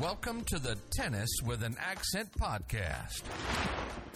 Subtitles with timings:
[0.00, 3.22] Welcome to the Tennis with an Accent podcast,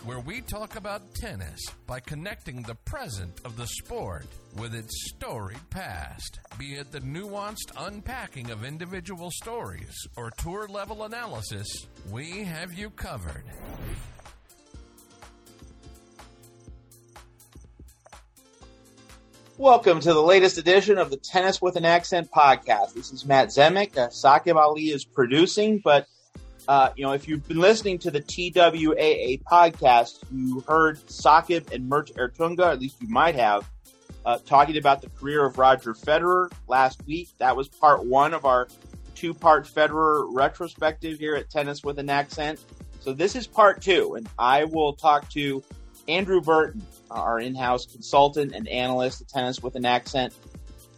[0.05, 4.27] where we talk about tennis by connecting the present of the sport
[4.59, 11.05] with its storied past, be it the nuanced unpacking of individual stories or tour level
[11.05, 11.67] analysis,
[12.11, 13.45] we have you covered.
[19.61, 22.95] Welcome to the latest edition of the Tennis with an Accent podcast.
[22.95, 23.95] This is Matt Zemek.
[23.95, 26.07] Uh, Saqib Ali is producing, but
[26.67, 31.91] uh, you know, if you've been listening to the TWAA podcast, you heard Saqib and
[31.91, 33.69] Mert Ertunga, at least you might have,
[34.25, 37.29] uh, talking about the career of Roger Federer last week.
[37.37, 38.67] That was part one of our
[39.15, 42.65] two-part Federer retrospective here at Tennis with an Accent.
[43.01, 45.63] So this is part two, and I will talk to
[46.11, 50.35] Andrew Burton, our in-house consultant and analyst at Tennis with an Accent,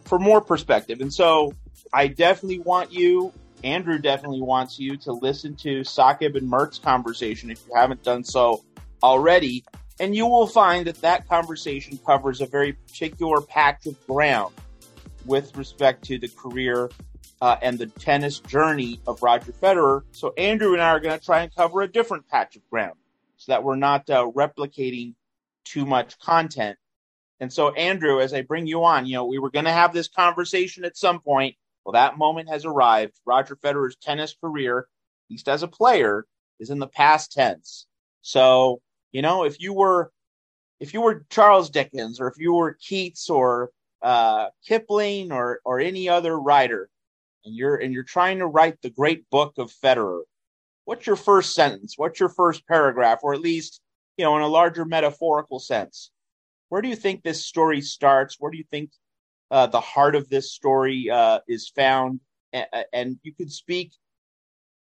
[0.05, 1.01] for more perspective.
[1.01, 1.53] And so
[1.93, 3.31] I definitely want you,
[3.63, 8.23] Andrew definitely wants you to listen to Saqib and Mert's conversation if you haven't done
[8.23, 8.63] so
[9.01, 9.63] already.
[9.99, 14.53] And you will find that that conversation covers a very particular patch of ground
[15.25, 16.89] with respect to the career
[17.41, 20.01] uh, and the tennis journey of Roger Federer.
[20.11, 22.95] So Andrew and I are going to try and cover a different patch of ground
[23.43, 25.15] so that we're not uh, replicating
[25.65, 26.77] too much content.
[27.41, 29.93] And so, Andrew, as I bring you on, you know, we were going to have
[29.93, 31.57] this conversation at some point.
[31.83, 33.19] Well, that moment has arrived.
[33.25, 34.85] Roger Federer's tennis career, at
[35.29, 36.25] least as a player,
[36.61, 37.85] is in the past tense.
[38.21, 40.11] So, you know, if you were,
[40.79, 43.71] if you were Charles Dickens, or if you were Keats, or
[44.01, 46.89] uh, Kipling, or or any other writer,
[47.43, 50.21] and you're and you're trying to write the great book of Federer,
[50.85, 51.95] what's your first sentence?
[51.97, 53.81] What's your first paragraph, or at least
[54.17, 56.11] you know, in a larger metaphorical sense.
[56.69, 58.37] Where do you think this story starts?
[58.39, 58.91] Where do you think
[59.51, 62.19] uh, the heart of this story uh, is found?
[62.93, 63.93] and you could speak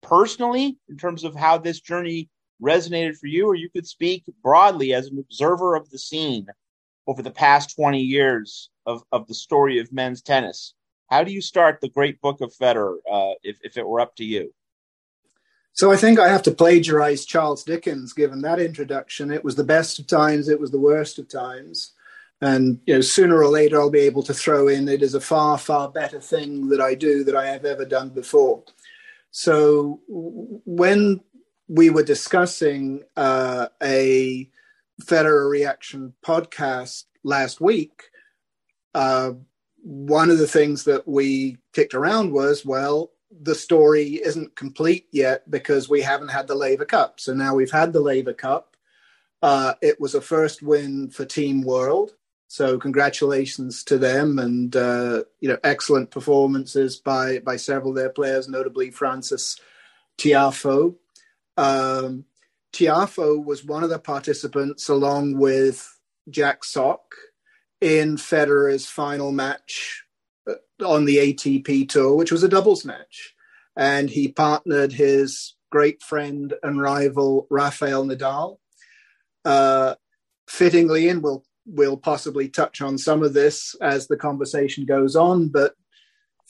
[0.02, 2.28] personally in terms of how this journey
[2.62, 6.46] resonated for you, or you could speak broadly as an observer of the scene
[7.06, 10.74] over the past 20 years of, of the story of men's tennis.
[11.08, 14.14] How do you start the great book of Federer uh, if, if it were up
[14.16, 14.52] to you?
[15.74, 19.32] So I think I have to plagiarize Charles Dickens, given that introduction.
[19.32, 21.92] It was the best of times, it was the worst of times.
[22.42, 25.20] And you know, sooner or later, I'll be able to throw in it is a
[25.20, 28.64] far, far better thing that I do that I have ever done before.
[29.30, 31.20] So when
[31.68, 34.50] we were discussing uh, a
[35.02, 38.10] Federer Reaction podcast last week,
[38.94, 39.32] uh,
[39.82, 45.50] one of the things that we kicked around was, well, the story isn't complete yet
[45.50, 47.20] because we haven't had the Laver Cup.
[47.20, 48.76] So now we've had the Laver Cup.
[49.42, 52.12] Uh, it was a first win for Team World.
[52.48, 58.10] So congratulations to them, and uh, you know excellent performances by by several of their
[58.10, 59.58] players, notably Francis
[60.18, 60.94] Tiafoe.
[61.56, 62.26] Um,
[62.74, 67.14] Tiafoe was one of the participants, along with Jack Sock,
[67.80, 70.04] in Federer's final match
[70.82, 73.34] on the ATP tour, which was a doubles match.
[73.76, 78.58] And he partnered his great friend and rival Rafael Nadal.
[79.44, 79.94] Uh,
[80.46, 85.48] fittingly, and we'll we'll possibly touch on some of this as the conversation goes on,
[85.48, 85.74] but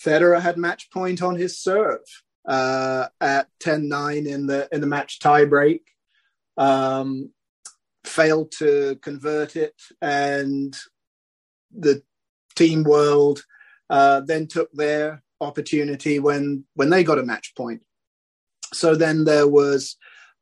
[0.02, 2.00] Federer had match point on his serve
[2.46, 5.80] uh, at 10-9 in the in the match tiebreak.
[6.56, 7.30] Um,
[8.04, 10.76] failed to convert it, and
[11.72, 12.02] the
[12.54, 13.44] team world
[13.92, 17.82] uh, then took their opportunity when when they got a match point.
[18.72, 19.96] So then there was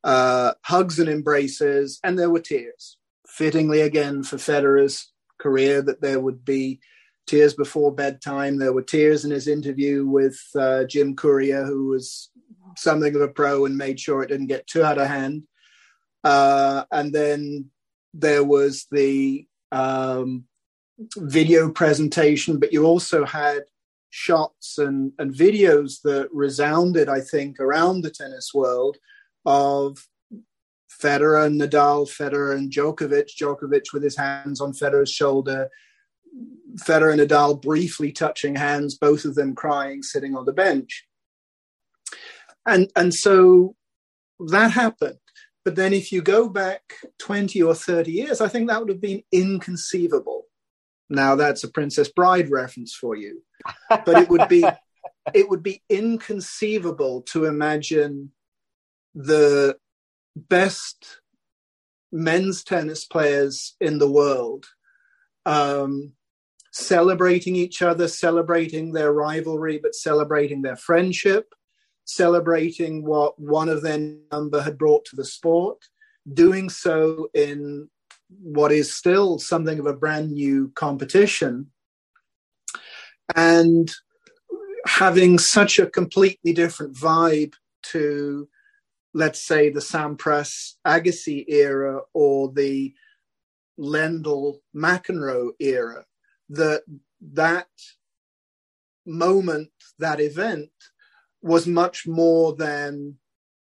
[0.05, 2.97] uh, hugs and embraces, and there were tears.
[3.27, 6.79] Fittingly, again for Federer's career, that there would be
[7.27, 8.57] tears before bedtime.
[8.57, 12.29] There were tears in his interview with uh, Jim Courier, who was
[12.77, 15.43] something of a pro and made sure it didn't get too out of hand.
[16.23, 17.69] Uh, and then
[18.13, 20.45] there was the um,
[21.17, 23.63] video presentation, but you also had
[24.09, 28.97] shots and, and videos that resounded, I think, around the tennis world
[29.45, 30.07] of
[31.01, 35.69] Federer and Nadal, Federer and Djokovic, Djokovic with his hands on Federer's shoulder,
[36.75, 41.07] Federer and Nadal briefly touching hands, both of them crying, sitting on the bench.
[42.65, 43.75] And, and so
[44.39, 45.17] that happened.
[45.63, 46.81] But then if you go back
[47.19, 50.45] 20 or 30 years, I think that would have been inconceivable
[51.11, 53.43] now that's a Princess Bride reference for you.
[53.89, 54.65] But it would be
[55.33, 58.31] it would be inconceivable to imagine
[59.13, 59.77] the
[60.35, 61.21] best
[62.11, 64.65] men's tennis players in the world
[65.45, 66.13] um,
[66.71, 71.53] celebrating each other, celebrating their rivalry, but celebrating their friendship,
[72.05, 75.77] celebrating what one of their number had brought to the sport,
[76.33, 77.89] doing so in
[78.39, 81.71] what is still something of a brand new competition,
[83.35, 83.91] and
[84.85, 88.47] having such a completely different vibe to,
[89.13, 92.93] let's say, the Sampras Agassi era or the
[93.79, 96.05] Lendl McEnroe era,
[96.49, 96.83] that
[97.33, 97.67] that
[99.05, 99.69] moment,
[99.99, 100.69] that event
[101.41, 103.17] was much more than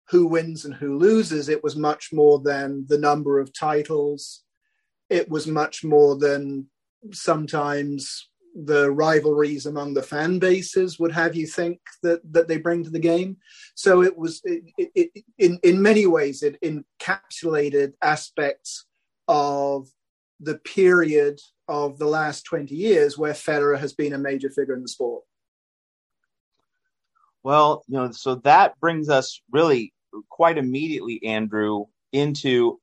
[0.09, 1.49] who wins and who loses.
[1.49, 4.44] It was much more than the number of titles.
[5.09, 6.67] It was much more than
[7.11, 12.83] sometimes the rivalries among the fan bases would have you think that that they bring
[12.83, 13.37] to the game.
[13.75, 18.85] So it was it, it, it, in in many ways it encapsulated aspects
[19.27, 19.89] of
[20.39, 24.81] the period of the last 20 years where Federer has been a major figure in
[24.81, 25.23] the sport.
[27.43, 29.93] Well, you know, so that brings us really
[30.29, 32.79] quite immediately, Andrew, into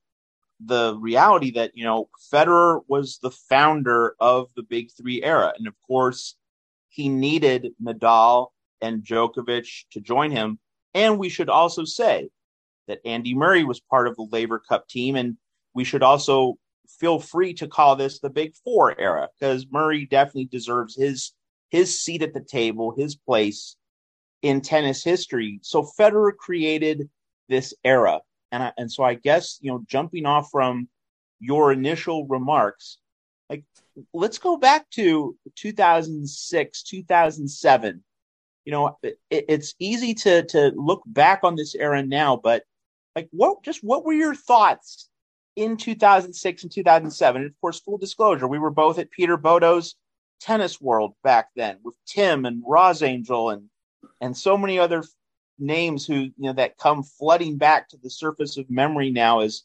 [0.64, 5.52] the reality that, you know, Federer was the founder of the Big Three era.
[5.56, 6.36] And of course,
[6.88, 8.48] he needed Nadal
[8.80, 10.58] and Djokovic to join him.
[10.94, 12.28] And we should also say
[12.86, 15.16] that Andy Murray was part of the Laver Cup team.
[15.16, 15.36] And
[15.74, 16.58] we should also
[16.98, 21.32] feel free to call this the Big Four era because Murray definitely deserves his
[21.70, 23.76] his seat at the table, his place
[24.42, 25.58] in tennis history.
[25.62, 27.08] So Federer created
[27.48, 28.20] this era,
[28.52, 30.88] and I, and so I guess you know, jumping off from
[31.40, 32.98] your initial remarks,
[33.50, 33.64] like
[34.12, 38.04] let's go back to 2006, 2007.
[38.64, 42.62] You know, it, it's easy to to look back on this era now, but
[43.16, 45.08] like what just what were your thoughts
[45.56, 47.42] in 2006 and 2007?
[47.42, 49.96] And of course, full disclosure, we were both at Peter Bodo's
[50.40, 53.68] Tennis World back then with Tim and Roz Angel and
[54.20, 55.02] and so many other
[55.62, 59.62] names who you know that come flooding back to the surface of memory now as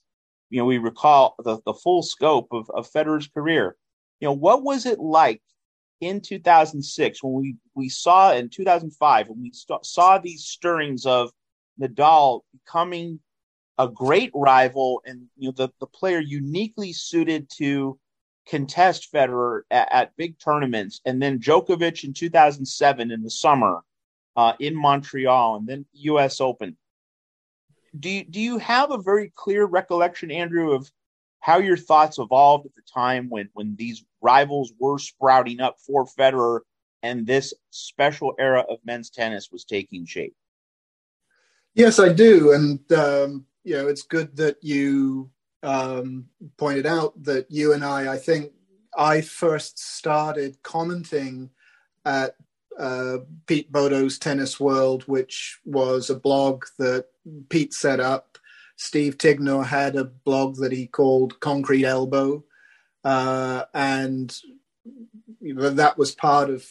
[0.49, 3.75] you know we recall the, the full scope of, of Federer's career.
[4.19, 5.41] You know, what was it like
[5.99, 11.31] in 2006 when we we saw in 2005 when we st- saw these stirrings of
[11.81, 13.19] Nadal becoming
[13.77, 17.99] a great rival and you know the, the player uniquely suited to
[18.47, 23.81] contest Federer at, at big tournaments and then Djokovic in 2007 in the summer
[24.37, 26.39] uh, in Montreal and then U.S.
[26.39, 26.77] Open.
[27.99, 30.89] Do you, do you have a very clear recollection, Andrew, of
[31.39, 36.05] how your thoughts evolved at the time when when these rivals were sprouting up for
[36.05, 36.59] Federer
[37.01, 40.35] and this special era of men's tennis was taking shape?
[41.73, 45.31] Yes, I do, and um, you know it's good that you
[45.63, 46.25] um,
[46.57, 48.13] pointed out that you and I.
[48.13, 48.51] I think
[48.95, 51.49] I first started commenting
[52.05, 52.35] at
[52.77, 57.05] uh, Pete Bodo's Tennis World, which was a blog that
[57.49, 58.37] Pete set up.
[58.75, 62.43] Steve Tignor had a blog that he called Concrete Elbow,
[63.03, 64.35] uh, and
[65.41, 66.65] that was part of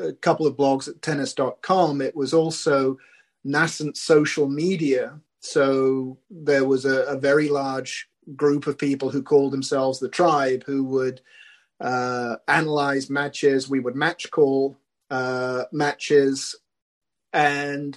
[0.00, 2.00] a couple of blogs at tennis.com.
[2.00, 2.98] It was also
[3.42, 5.20] nascent social media.
[5.40, 10.64] So there was a, a very large group of people who called themselves the tribe
[10.64, 11.20] who would
[11.80, 13.68] uh, analyze matches.
[13.68, 14.78] We would match call
[15.14, 16.56] uh, matches
[17.32, 17.96] and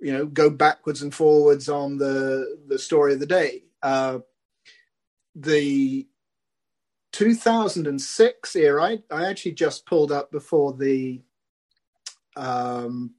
[0.00, 3.62] you know go backwards and forwards on the the story of the day.
[3.82, 4.18] Uh,
[5.36, 6.06] the
[7.12, 11.20] 2006 era, I, I, actually just pulled up before the
[12.36, 13.14] um,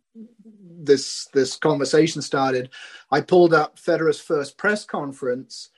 [0.60, 2.69] this this conversation started.
[3.12, 5.69] I pulled up Federer's first press conference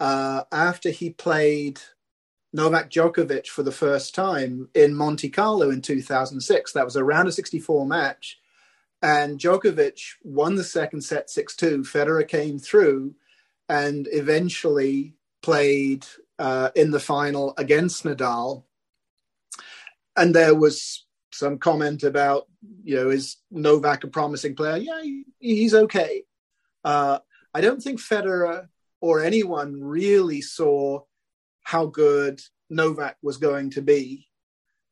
[0.00, 1.80] uh, after he played
[2.52, 6.72] Novak Djokovic for the first time in Monte Carlo in 2006.
[6.72, 8.38] That was a round of 64 match.
[9.02, 11.82] And Djokovic won the second set 6 2.
[11.82, 13.14] Federer came through
[13.68, 16.04] and eventually played
[16.38, 18.64] uh, in the final against Nadal.
[20.16, 22.48] And there was some comment about,
[22.82, 24.76] you know, is Novak a promising player?
[24.76, 26.24] Yeah, he's okay.
[26.84, 27.20] Uh,
[27.54, 28.68] I don't think Federer
[29.00, 31.02] or anyone really saw
[31.70, 34.26] how good Novak was going to be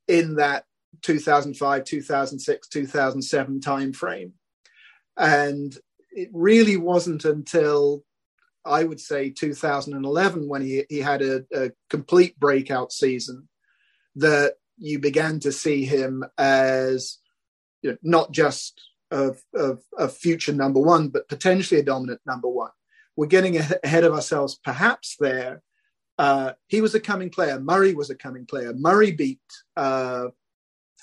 [0.06, 0.64] in that
[1.02, 4.30] 2005, 2006, 2007 timeframe.
[5.16, 5.76] And
[6.12, 8.04] it really wasn't until
[8.64, 13.49] I would say 2011 when he, he had a, a complete breakout season
[14.14, 17.18] that you began to see him as
[17.82, 18.80] you know, not just
[19.11, 19.35] a,
[20.11, 22.70] future number one, but potentially a dominant number one.
[23.16, 25.61] We're getting ahead of ourselves perhaps there
[26.18, 27.60] uh, he was a coming player.
[27.60, 28.72] Murray was a coming player.
[28.75, 29.40] Murray beat
[29.76, 30.26] uh,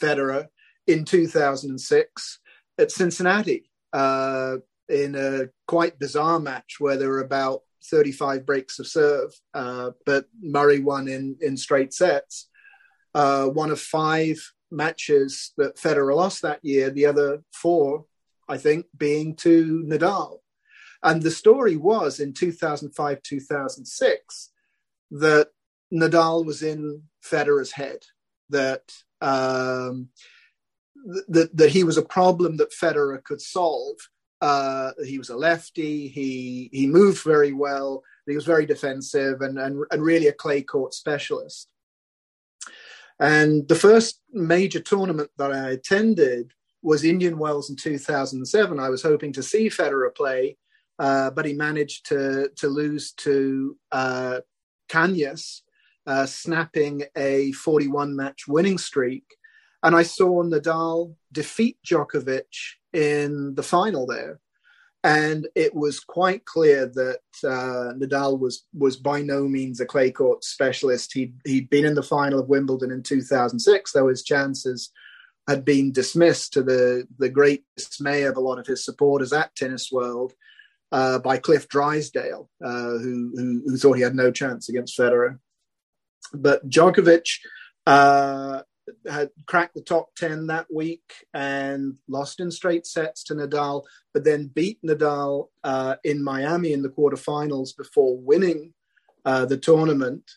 [0.02, 0.48] Federer
[0.88, 2.40] in 2006
[2.78, 3.70] at Cincinnati.
[3.94, 4.58] uh,
[4.90, 10.26] in a quite bizarre match where there were about 35 breaks of serve, uh, but
[10.42, 12.50] Murray won in, in straight sets.
[13.14, 14.38] Uh, one of five
[14.72, 18.06] matches that Federer lost that year, the other four,
[18.50, 20.40] I think, being to Nadal.
[21.02, 24.52] And the story was in 2005, 2006,
[25.20, 25.50] that
[25.94, 28.00] Nadal was in Federer's head,
[28.50, 28.92] that,
[29.22, 30.10] um,
[31.28, 33.98] that, that he was a problem that Federer could solve
[34.42, 36.08] uh, he was a lefty.
[36.08, 38.04] He he moved very well.
[38.28, 41.68] He was very defensive and, and and really a clay court specialist.
[43.20, 48.80] And the first major tournament that I attended was Indian Wells in 2007.
[48.80, 50.58] I was hoping to see Federer play,
[51.00, 54.42] uh, but he managed to to lose to uh,
[54.90, 55.62] Cañas,
[56.08, 59.26] uh, snapping a 41 match winning streak.
[59.84, 64.40] And I saw Nadal defeat Djokovic in the final there.
[65.04, 70.10] And it was quite clear that uh, Nadal was was by no means a clay
[70.10, 71.14] court specialist.
[71.14, 74.92] He'd, he'd been in the final of Wimbledon in 2006, though his chances
[75.48, 79.56] had been dismissed to the, the great dismay of a lot of his supporters at
[79.56, 80.34] Tennis World
[80.92, 85.40] uh, by Cliff Drysdale, uh, who, who, who, thought he had no chance against Federer.
[86.34, 87.40] But Djokovic
[87.86, 88.62] uh,
[89.10, 94.24] had cracked the top 10 that week and lost in straight sets to Nadal, but
[94.24, 98.74] then beat Nadal uh, in Miami in the quarterfinals before winning
[99.26, 100.30] uh, the tournament.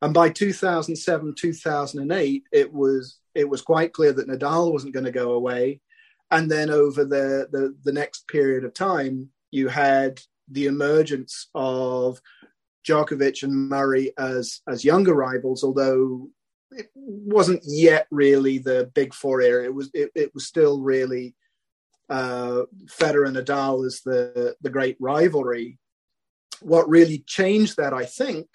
[0.00, 5.12] And by 2007, 2008, it was it was quite clear that Nadal wasn't going to
[5.12, 5.80] go away.
[6.30, 12.20] And then over the, the, the next period of time, you had the emergence of
[12.84, 16.28] Djokovic and Murray as as younger rivals, although
[16.72, 19.64] it wasn't yet really the big four era.
[19.64, 21.36] It was it, it was still really
[22.08, 25.78] uh, Federer and Nadal as the the great rivalry.
[26.60, 28.46] What really changed that, I think,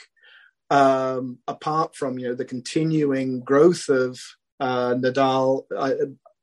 [0.70, 4.20] um, apart from you know the continuing growth of
[4.60, 5.94] uh, Nadal, uh,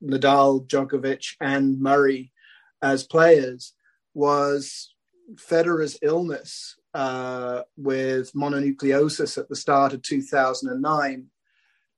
[0.02, 2.32] Nadal, Djokovic, and Murray
[2.82, 3.73] as players,
[4.14, 4.94] was
[5.34, 11.26] Federer's illness uh, with mononucleosis at the start of 2009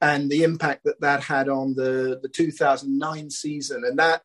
[0.01, 3.85] and the impact that that had on the, the 2009 season.
[3.85, 4.23] And that,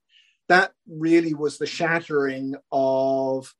[0.49, 3.53] that really was the shattering of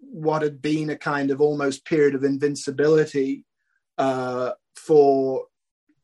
[0.00, 3.44] what had been a kind of almost period of invincibility
[3.96, 5.46] uh, for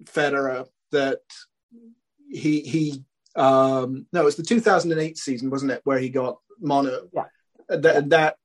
[0.05, 1.21] Federer that
[2.31, 3.05] he he
[3.37, 7.25] um no it was the 2008 season wasn't it where he got mono yeah.
[7.69, 8.37] that, that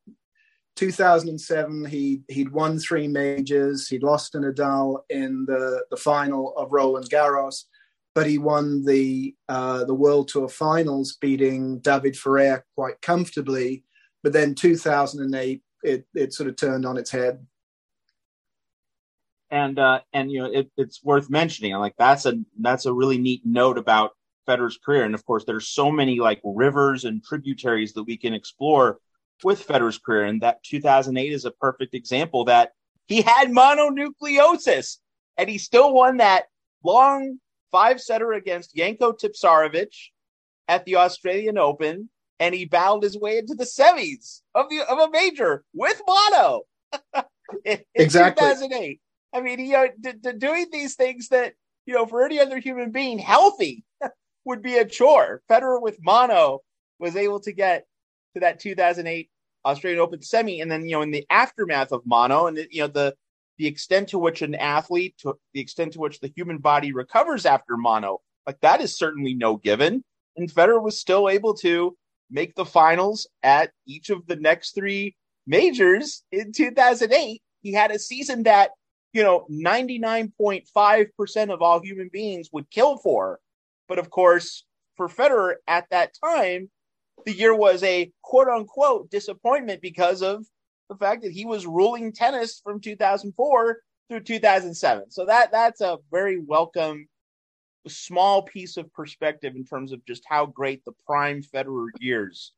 [0.79, 3.89] 2007, he he'd won three majors.
[3.89, 7.65] He'd lost to Nadal in the, the final of Roland Garros,
[8.15, 13.83] but he won the uh, the World Tour Finals, beating David Ferrer quite comfortably.
[14.23, 17.45] But then 2008, it it sort of turned on its head.
[19.51, 21.73] And uh, and you know it, it's worth mentioning.
[21.73, 24.11] Like that's a that's a really neat note about
[24.49, 25.03] Federer's career.
[25.03, 28.99] And of course, there's so many like rivers and tributaries that we can explore
[29.43, 30.25] with Federer's career.
[30.25, 32.71] And that 2008 is a perfect example that
[33.07, 34.97] he had mononucleosis
[35.37, 36.45] and he still won that
[36.83, 37.37] long
[37.71, 39.93] five setter against Janko Tipsarevic
[40.67, 42.09] at the Australian Open.
[42.39, 46.61] And he battled his way into the semis of the of a major with mono
[47.65, 48.47] in, exactly.
[48.47, 49.01] 2008.
[49.31, 51.53] I mean, he know, d- d- doing these things that
[51.85, 53.83] you know for any other human being healthy
[54.49, 55.41] would be a chore.
[55.49, 56.59] Federer with mono
[56.99, 57.85] was able to get
[58.33, 59.29] to that 2008
[59.65, 62.87] Australian Open semi, and then you know in the aftermath of mono, and you know
[62.87, 63.15] the
[63.57, 67.45] the extent to which an athlete, to the extent to which the human body recovers
[67.45, 70.03] after mono, like that is certainly no given.
[70.37, 71.97] And Federer was still able to
[72.31, 75.15] make the finals at each of the next three
[75.45, 77.41] majors in 2008.
[77.61, 78.71] He had a season that
[79.13, 83.39] you know 99.5% of all human beings would kill for.
[83.89, 84.63] But of course,
[84.95, 86.69] for Federer at that time,
[87.25, 90.45] the year was a quote unquote disappointment because of
[90.89, 95.11] the fact that he was ruling tennis from 2004 through 2007.
[95.11, 97.07] So that that's a very welcome
[97.87, 102.53] small piece of perspective in terms of just how great the prime Federer years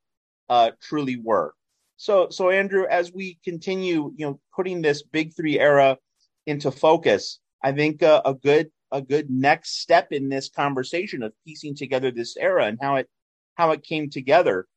[0.50, 1.54] uh, truly were.
[1.98, 5.98] So so Andrew, as we continue, you know, putting this big three era
[6.46, 11.34] into focus, I think uh, a good a good next step in this conversation of
[11.46, 13.10] piecing together this era and how it
[13.56, 14.68] how it came together.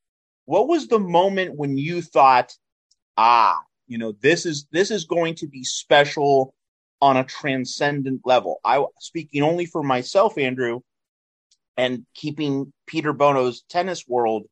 [0.45, 2.53] What was the moment when you thought,
[3.17, 6.53] ah, you know, this is this is going to be special
[7.01, 8.59] on a transcendent level?
[8.63, 10.81] I speaking only for myself, Andrew,
[11.77, 14.43] and keeping Peter Bodo's tennis world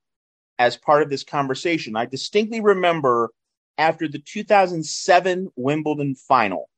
[0.59, 1.95] as part of this conversation.
[1.95, 3.29] I distinctly remember
[3.77, 6.69] after the 2007 Wimbledon final.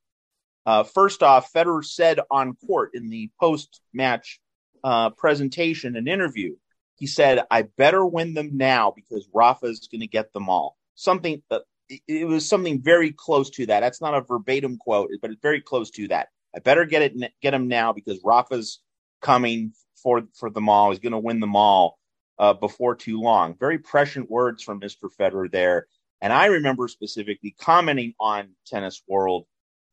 [0.65, 4.39] Uh, first off, Federer said on court in the post match
[4.83, 6.55] uh, presentation and interview,
[6.95, 10.77] he said, I better win them now because Rafa's going to get them all.
[10.95, 11.59] Something, uh,
[12.07, 13.81] it was something very close to that.
[13.81, 16.29] That's not a verbatim quote, but it's very close to that.
[16.55, 18.79] I better get it, get him now because Rafa's
[19.21, 20.91] coming for for them all.
[20.91, 21.99] He's going to win them all
[22.39, 23.55] uh, before too long.
[23.59, 25.09] Very prescient words from Mr.
[25.19, 25.87] Federer there.
[26.21, 29.45] And I remember specifically commenting on Tennis World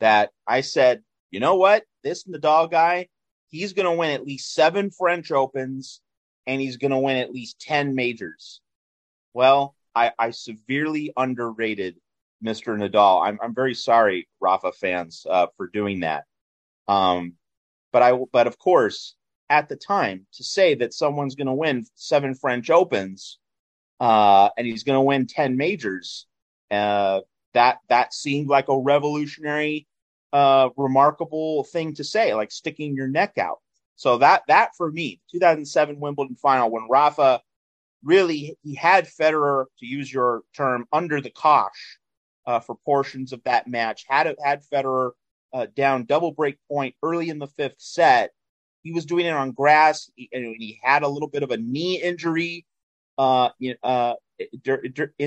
[0.03, 3.07] that I said, you know what, this Nadal guy,
[3.51, 6.01] he's going to win at least seven French Opens
[6.45, 8.61] and he's going to win at least ten majors.
[9.33, 12.01] Well, I, I severely underrated
[12.45, 12.77] Mr.
[12.77, 13.25] Nadal.
[13.25, 16.25] I'm, I'm very sorry, Rafa fans, uh, for doing that.
[16.89, 17.35] Um,
[17.93, 19.15] but I, but of course,
[19.49, 23.39] at the time, to say that someone's going to win seven French Opens,
[24.01, 26.27] uh, and he's going to win ten majors,
[26.73, 27.21] uh,
[27.55, 29.87] that that seemed like a revolutionary,
[30.33, 33.59] uh, remarkable thing to say, like sticking your neck out.
[33.97, 37.41] So that that for me, 2007 Wimbledon final, when Rafa
[38.03, 41.99] really he had Federer, to use your term, under the cosh
[42.47, 44.05] uh, for portions of that match.
[44.09, 45.13] Had had Federer
[45.53, 48.31] uh, down double break point early in the fifth set.
[48.83, 52.01] He was doing it on grass, and he had a little bit of a knee
[52.03, 52.67] injury
[53.17, 54.15] uh, in, uh,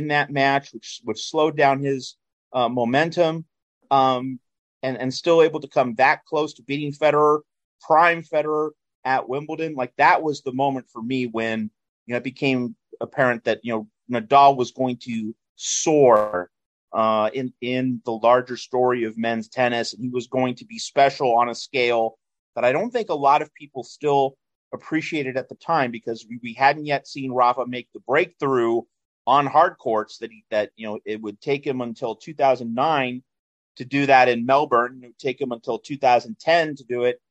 [0.07, 2.17] that match, which which slowed down his
[2.51, 3.45] uh, momentum,
[3.91, 4.39] um,
[4.85, 7.41] and and still able to come that close to beating Federer,
[7.81, 8.71] prime Federer
[9.03, 9.75] at Wimbledon.
[9.75, 11.71] Like that was the moment for me when
[12.05, 13.87] you know, it became apparent that you know
[14.21, 16.51] Nadal was going to soar
[16.93, 20.77] uh, in in the larger story of men's tennis, and he was going to be
[20.77, 22.17] special on a scale
[22.55, 24.37] that I don't think a lot of people still
[24.73, 28.81] appreciated at the time because we, we hadn't yet seen Rafa make the breakthrough
[29.27, 33.23] on hard courts that he that you know it would take him until 2009
[33.77, 35.01] to do that in Melbourne.
[35.03, 37.21] It would take him until 2010 to do it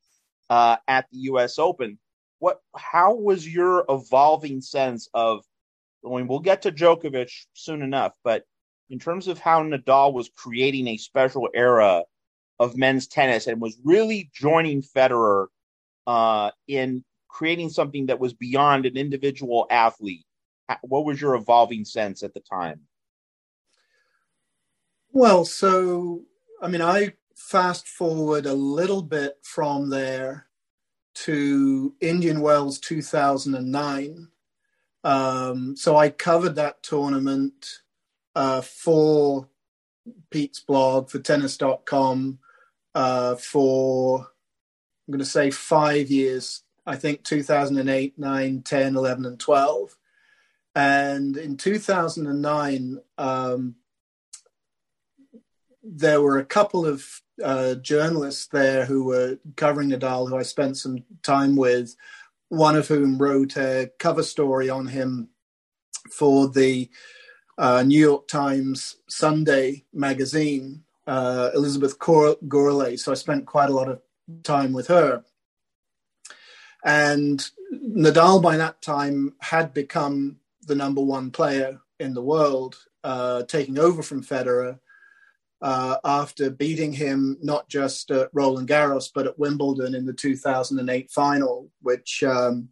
[0.49, 1.59] uh, at the U.S.
[1.59, 1.97] Open
[2.39, 5.43] what how was your evolving sense of
[6.05, 8.43] I mean we'll get to Djokovic soon enough, but
[8.89, 12.03] in terms of how Nadal was creating a special era
[12.59, 15.47] of men's tennis and was really joining Federer
[16.05, 20.25] uh, in creating something that was beyond an individual athlete.
[20.81, 22.81] What was your evolving sense at the time?
[25.11, 26.21] Well, so
[26.61, 30.47] I mean, I fast forward a little bit from there
[31.15, 34.29] to Indian Wells 2009.
[35.03, 37.81] Um, so I covered that tournament
[38.35, 39.47] uh, for
[40.29, 42.39] Pete's blog, for tennis.com,
[42.93, 49.39] uh, for, I'm going to say five years, I think 2008, 9, 10, 11, and
[49.39, 49.97] 12.
[50.75, 53.75] And in 2009, um,
[55.85, 57.05] there were a couple of
[57.43, 61.95] uh, journalists there who were covering Nadal, who I spent some time with,
[62.49, 65.29] one of whom wrote a cover story on him
[66.11, 66.89] for the
[67.57, 72.99] uh, New York Times Sunday magazine, uh, Elizabeth Gourlay.
[72.99, 74.01] So I spent quite a lot of
[74.43, 75.23] time with her.
[76.83, 83.43] And Nadal by that time had become the number one player in the world, uh,
[83.43, 84.79] taking over from Federer
[85.61, 91.11] uh, after beating him not just at Roland Garros but at Wimbledon in the 2008
[91.11, 92.69] final, which um,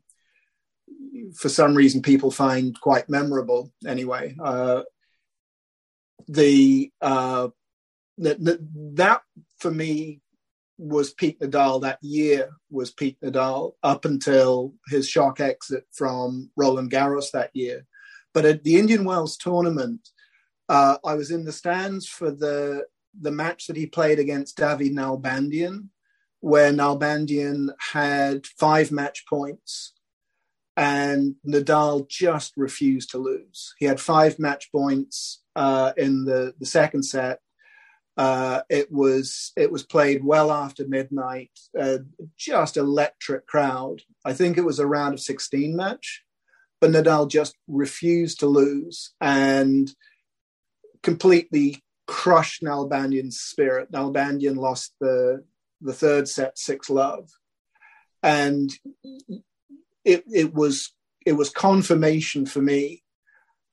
[1.36, 3.72] for some reason people find quite memorable.
[3.86, 4.84] Anyway, uh,
[6.28, 7.50] the, uh,
[8.17, 9.22] the, the, that
[9.60, 10.22] for me
[10.78, 11.82] was Pete Nadal.
[11.82, 17.86] That year was Pete Nadal up until his shock exit from Roland Garros that year.
[18.34, 20.10] But at the Indian Wells tournament,
[20.73, 22.86] uh, I was in the stands for the
[23.21, 25.89] the match that he played against David Nalbandian,
[26.39, 29.93] where Nalbandian had five match points
[30.75, 33.75] and Nadal just refused to lose.
[33.77, 37.39] He had five match points uh, in the, the second set.
[38.17, 41.51] Uh, it was it was played well after midnight.
[41.79, 41.99] Uh,
[42.36, 44.01] just electric crowd.
[44.25, 46.23] I think it was a round of sixteen match,
[46.81, 49.93] but Nadal just refused to lose and
[51.04, 53.92] completely crushed Nalbandian's spirit.
[53.92, 55.44] Nalbandian lost the
[55.82, 57.30] the third set six love,
[58.22, 58.72] and
[60.04, 60.94] it it was
[61.26, 63.04] it was confirmation for me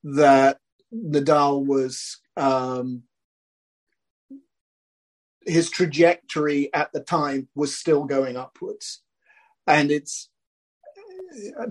[0.03, 0.57] that
[0.93, 3.03] Nadal was um,
[5.45, 9.01] his trajectory at the time was still going upwards,
[9.65, 10.29] and it's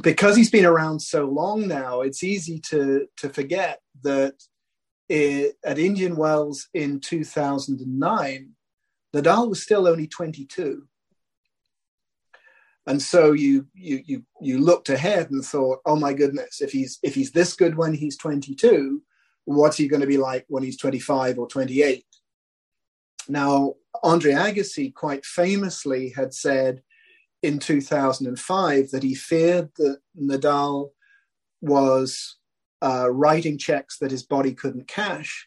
[0.00, 4.34] because he's been around so long now, it's easy to to forget that
[5.10, 8.50] at Indian Wells in 2009,
[9.14, 10.86] Nadal was still only 22.
[12.86, 16.98] And so you you you you looked ahead and thought, oh my goodness, if he's
[17.02, 19.02] if he's this good when he's 22,
[19.44, 22.04] what's he going to be like when he's 25 or 28?
[23.28, 26.82] Now, Andre Agassi quite famously had said
[27.42, 30.90] in 2005 that he feared that Nadal
[31.60, 32.36] was
[32.82, 35.46] uh, writing checks that his body couldn't cash.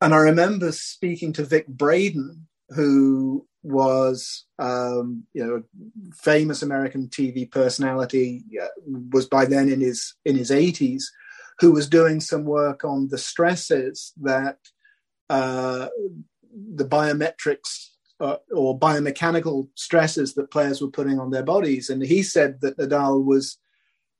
[0.00, 7.08] And I remember speaking to Vic Braden, who was, um, you know, a famous American
[7.08, 8.66] TV personality, uh,
[9.10, 11.04] was by then in his in his 80s,
[11.58, 14.58] who was doing some work on the stresses that
[15.30, 15.88] uh,
[16.74, 17.88] the biometrics
[18.20, 21.90] uh, or biomechanical stresses that players were putting on their bodies.
[21.90, 23.58] And he said that Nadal was,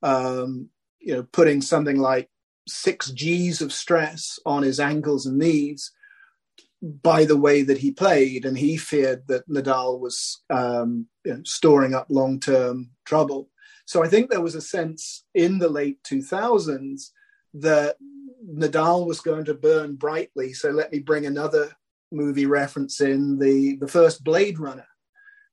[0.02, 0.68] um,
[1.00, 2.28] you know, putting something like
[2.66, 5.92] six G's of stress on his ankles and knees
[7.02, 11.40] by the way that he played, and he feared that Nadal was um, you know,
[11.44, 13.48] storing up long term trouble.
[13.86, 17.10] So I think there was a sense in the late 2000s
[17.54, 17.96] that
[18.46, 20.52] Nadal was going to burn brightly.
[20.52, 21.72] So let me bring another
[22.12, 24.86] movie reference in the the first Blade Runner,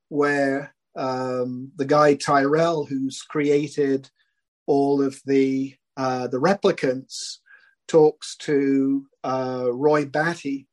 [0.10, 4.10] where um, the guy Tyrell, who's created
[4.68, 7.38] all of the uh, the replicants,
[7.88, 10.68] talks to uh, Roy Batty,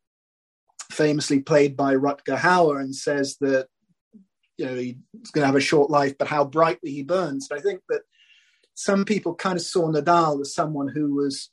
[0.91, 3.69] famously played by Rutger Hauer, and says that
[4.57, 7.47] you know he's going to have a short life, but how brightly he burns.
[7.47, 8.01] But I think that
[8.73, 11.51] some people kind of saw Nadal as someone who was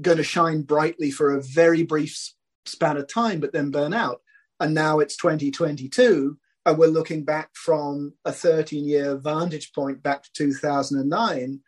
[0.00, 2.18] going to shine brightly for a very brief
[2.66, 4.20] span of time, but then burn out.
[4.58, 10.24] And now it's 2022, and we're looking back from a 13 year vantage point back
[10.24, 11.60] to 2009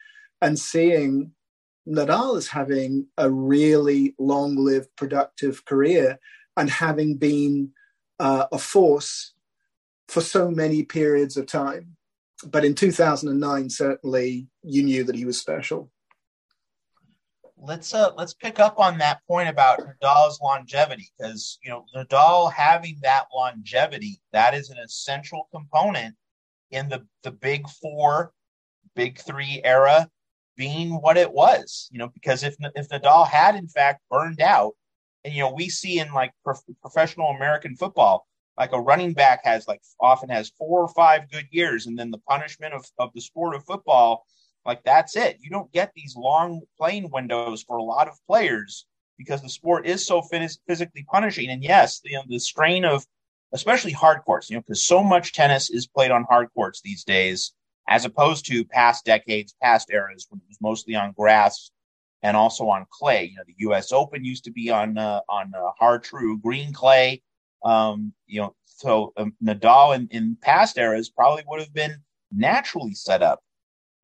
[0.45, 1.31] and seeing
[1.87, 6.19] Nadal is having a really long lived, productive career
[6.57, 7.73] and having been
[8.19, 9.35] uh, a force
[10.09, 11.97] for so many periods of time.
[12.47, 15.91] But in 2009, certainly you knew that he was special.
[17.57, 22.53] Let's uh, let's pick up on that point about Nadal's longevity because you know Nadal
[22.53, 26.15] having that longevity that is an essential component
[26.71, 28.33] in the the Big Four,
[28.95, 30.11] Big Three era
[30.57, 31.89] being what it was.
[31.93, 34.75] You know because if if Nadal had in fact burned out,
[35.25, 39.45] and you know we see in like prof- professional American football, like a running back
[39.45, 43.11] has like often has four or five good years, and then the punishment of of
[43.15, 44.27] the sport of football,
[44.65, 45.39] like that's it.
[45.41, 48.87] You don't get these long playing windows for a lot of players
[49.19, 51.51] because the sport is so phys- physically punishing.
[51.51, 53.07] And yes, the, you know, the strain of
[53.53, 57.05] especially hard courts, you know, because so much tennis is played on hard courts these
[57.05, 57.53] days,
[57.89, 61.71] as opposed to past decades, past eras when it was mostly on grass
[62.23, 63.25] and also on clay.
[63.25, 63.93] You know, the U.S.
[63.93, 67.23] Open used to be on uh, on uh, Har-Tru green clay.
[67.65, 71.97] Um, you know, so um, Nadal in, in past eras probably would have been
[72.33, 73.41] naturally set up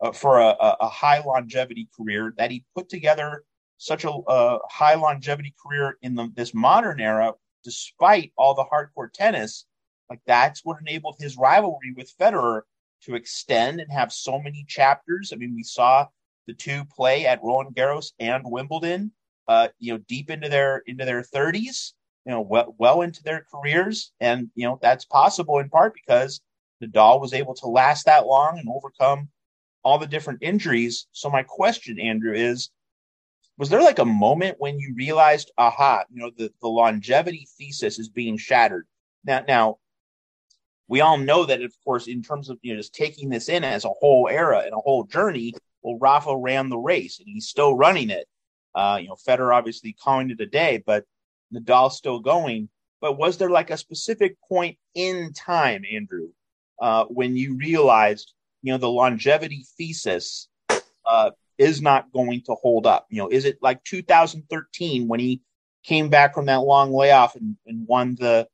[0.00, 2.34] uh, for a, a, high longevity career.
[2.36, 3.44] That he put together
[3.78, 7.32] such a, a high longevity career in the, this modern era,
[7.64, 9.66] despite all the hardcore tennis.
[10.08, 12.62] Like that's what enabled his rivalry with Federer
[13.04, 15.32] to extend and have so many chapters.
[15.32, 16.06] I mean, we saw
[16.46, 19.12] the two play at Roland Garros and Wimbledon,
[19.48, 21.92] uh, you know, deep into their into their 30s,
[22.24, 26.40] you know, well, well into their careers, and you know that's possible in part because
[26.82, 29.28] Nadal was able to last that long and overcome
[29.82, 31.06] all the different injuries.
[31.12, 32.70] So my question, Andrew, is
[33.58, 37.98] was there like a moment when you realized, aha, you know, the, the longevity thesis
[37.98, 38.86] is being shattered?
[39.24, 39.78] Now, now
[40.90, 43.62] we all know that, of course, in terms of you know just taking this in
[43.62, 47.46] as a whole era and a whole journey, well, Rafa ran the race and he's
[47.46, 48.26] still running it.
[48.74, 51.04] Uh, you know, Federer obviously calling it a day, but
[51.54, 52.68] Nadal's still going.
[53.00, 56.30] But was there like a specific point in time, Andrew,
[56.82, 60.48] uh, when you realized, you know, the longevity thesis
[61.08, 63.06] uh, is not going to hold up?
[63.10, 65.40] You know, is it like 2013 when he
[65.84, 68.48] came back from that long layoff and, and won the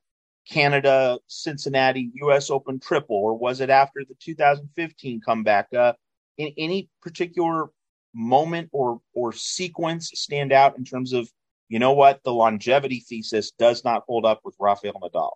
[0.48, 2.50] Canada Cincinnati U.S.
[2.50, 5.72] Open triple, or was it after the 2015 comeback?
[5.72, 5.92] Uh,
[6.38, 7.70] in any particular
[8.14, 11.28] moment or or sequence stand out in terms of
[11.68, 15.32] you know what the longevity thesis does not hold up with Rafael Nadal?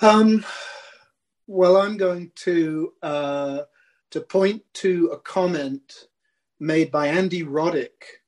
[0.00, 0.44] Um,
[1.46, 3.60] well, I'm going to uh,
[4.10, 6.08] to point to a comment
[6.58, 8.22] made by Andy Roddick,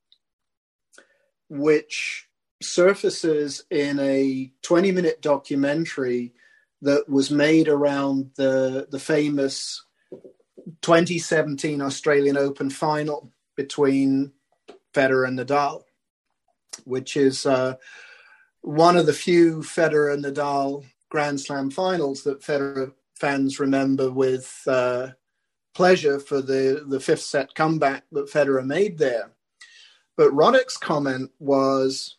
[1.49, 2.28] which
[2.61, 6.33] surfaces in a 20 minute documentary
[6.83, 9.85] that was made around the the famous
[10.83, 14.33] 2017 Australian Open final between
[14.95, 15.83] Federer and Nadal,
[16.85, 17.75] which is uh,
[18.61, 24.63] one of the few Federer and Nadal Grand Slam finals that Federer fans remember with
[24.67, 25.09] uh,
[25.75, 29.31] pleasure for the, the fifth set comeback that Federer made there.
[30.17, 32.18] But Roddick's comment was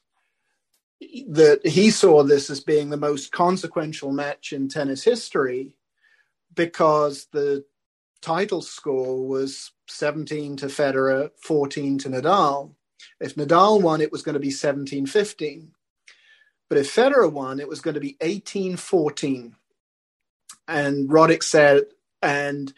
[1.02, 5.76] that he saw this as being the most consequential match in tennis history
[6.56, 7.64] because the
[8.22, 12.74] title score was 17 to Federer, 14 to Nadal.
[13.20, 15.72] If Nadal won, it was going to be 17 15.
[16.68, 19.56] But if Federer won, it was going to be 18 14.
[20.68, 21.84] And Roddick said,
[22.22, 22.72] and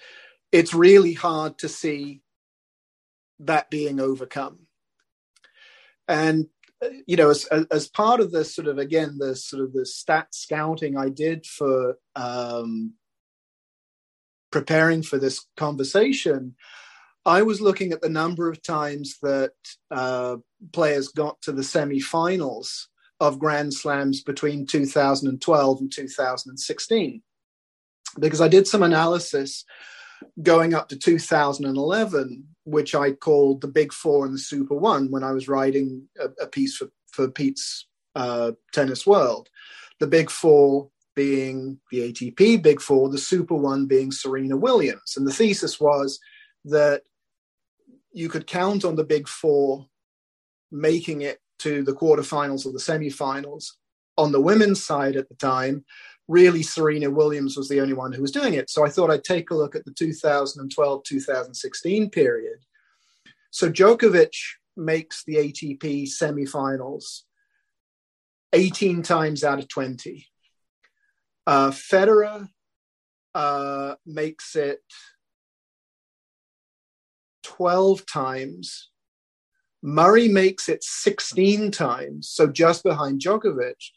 [0.52, 2.22] it's really hard to see
[3.40, 4.68] that being overcome.
[6.08, 6.48] And
[7.06, 10.28] you know, as, as part of this sort of again the sort of the stat
[10.32, 12.94] scouting I did for um,
[14.52, 16.56] preparing for this conversation,
[17.26, 19.54] I was looking at the number of times that
[19.92, 20.38] uh,
[20.74, 22.90] players got to the semi-finals
[23.20, 27.22] of Grand Slams between 2012 and 2016,
[28.20, 29.64] because I did some analysis
[30.42, 35.24] going up to 2011, which I called the Big Four and the Super One when
[35.24, 39.50] I was writing a, a piece for, for Pete's uh, Tennis World.
[40.00, 45.16] The Big Four being the ATP Big Four, the Super One being Serena Williams.
[45.18, 46.20] And the thesis was
[46.66, 47.04] that
[48.14, 49.88] you could count on the Big Four
[50.72, 53.72] making it to the quarterfinals or the semifinals.
[54.18, 55.86] On the women's side at the time,
[56.28, 58.70] really Serena Williams was the only one who was doing it.
[58.70, 62.60] So I thought I'd take a look at the 2012 2016 period.
[63.52, 64.34] So Djokovic
[64.78, 67.22] makes the ATP semifinals
[68.54, 70.26] 18 times out of 20.
[71.48, 72.48] Uh, Federer
[73.36, 74.80] uh, makes it
[77.44, 78.90] 12 times.
[79.84, 83.90] Murray makes it 16 times, so just behind Djokovic.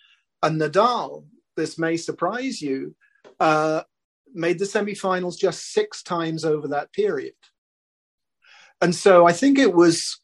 [0.42, 1.24] And Nadal
[1.56, 2.94] this may surprise you,
[3.40, 3.82] uh,
[4.34, 7.34] made the semifinals just six times over that period.
[8.80, 10.20] And so I think it was,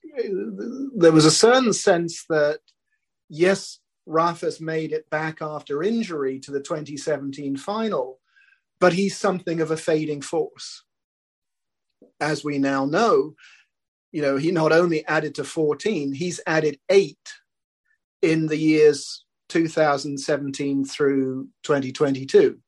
[0.97, 2.61] there was a certain sense that,
[3.29, 8.19] yes, Rafa's made it back after injury to the 2017 final,
[8.81, 10.85] but he's something of a fading force.
[12.21, 13.35] As we now know,
[14.13, 17.33] you know, he not only added to 14, he's added eight
[18.21, 22.59] in the years 2017 through 2022.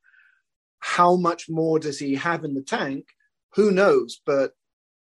[0.80, 3.06] How much more does he have in the tank?
[3.54, 4.20] Who knows?
[4.26, 4.52] But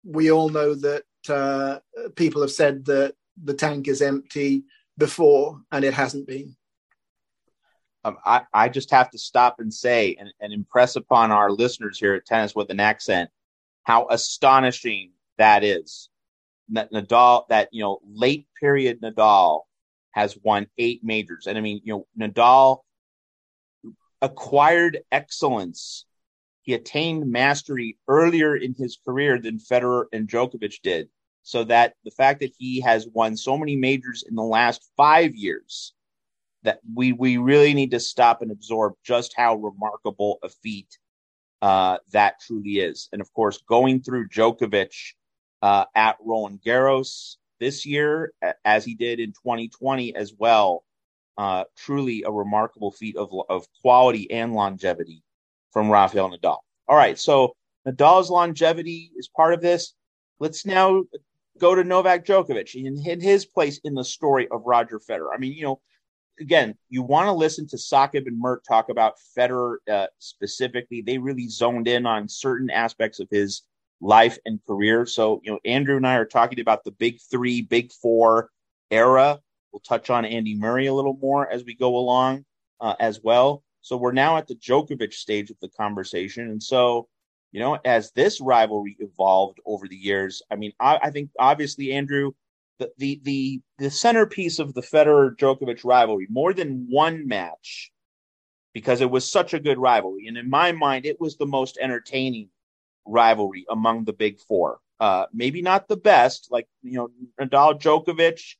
[0.04, 1.78] we all know that uh,
[2.14, 4.64] people have said that the tank is empty
[4.96, 6.56] before, and it hasn't been.
[8.04, 11.98] Um, I, I just have to stop and say and, and impress upon our listeners
[11.98, 13.30] here at Tennis with an Accent
[13.86, 16.08] how astonishing that is.
[16.70, 19.62] That Nadal, that you know, late period Nadal
[20.16, 21.46] has won eight majors.
[21.46, 22.78] And I mean, you know, Nadal
[24.22, 26.06] acquired excellence.
[26.62, 31.08] He attained mastery earlier in his career than Federer and Djokovic did.
[31.42, 35.36] So that the fact that he has won so many majors in the last five
[35.36, 35.92] years,
[36.64, 40.98] that we we really need to stop and absorb just how remarkable a feat
[41.62, 43.08] uh, that truly is.
[43.12, 44.94] And of course, going through Djokovic
[45.62, 48.32] uh, at Roland Garros, this year,
[48.64, 50.84] as he did in 2020 as well.
[51.38, 55.22] Uh, truly a remarkable feat of, of quality and longevity
[55.70, 56.58] from Rafael Nadal.
[56.88, 57.54] All right, so
[57.86, 59.94] Nadal's longevity is part of this.
[60.40, 61.04] Let's now
[61.58, 65.28] go to Novak Djokovic and his place in the story of Roger Federer.
[65.34, 65.80] I mean, you know,
[66.40, 71.02] again, you want to listen to Saqib and Mert talk about Federer uh, specifically.
[71.02, 73.62] They really zoned in on certain aspects of his
[74.00, 75.06] life and career.
[75.06, 78.50] So, you know, Andrew and I are talking about the big three, big four
[78.90, 79.40] era.
[79.72, 82.44] We'll touch on Andy Murray a little more as we go along
[82.80, 83.62] uh, as well.
[83.80, 86.50] So we're now at the Djokovic stage of the conversation.
[86.50, 87.08] And so,
[87.52, 91.92] you know, as this rivalry evolved over the years, I mean, I, I think obviously,
[91.92, 92.32] Andrew,
[92.78, 97.92] the, the the the centerpiece of the Federer Djokovic rivalry, more than one match,
[98.74, 100.26] because it was such a good rivalry.
[100.26, 102.50] And in my mind, it was the most entertaining
[103.06, 104.78] rivalry among the big four.
[104.98, 107.08] Uh, maybe not the best, like you know,
[107.40, 108.56] Nadal, Djokovic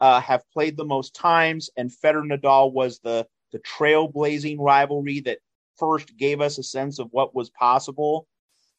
[0.00, 5.38] uh, have played the most times, and Federer Nadal was the the trailblazing rivalry that
[5.78, 8.26] first gave us a sense of what was possible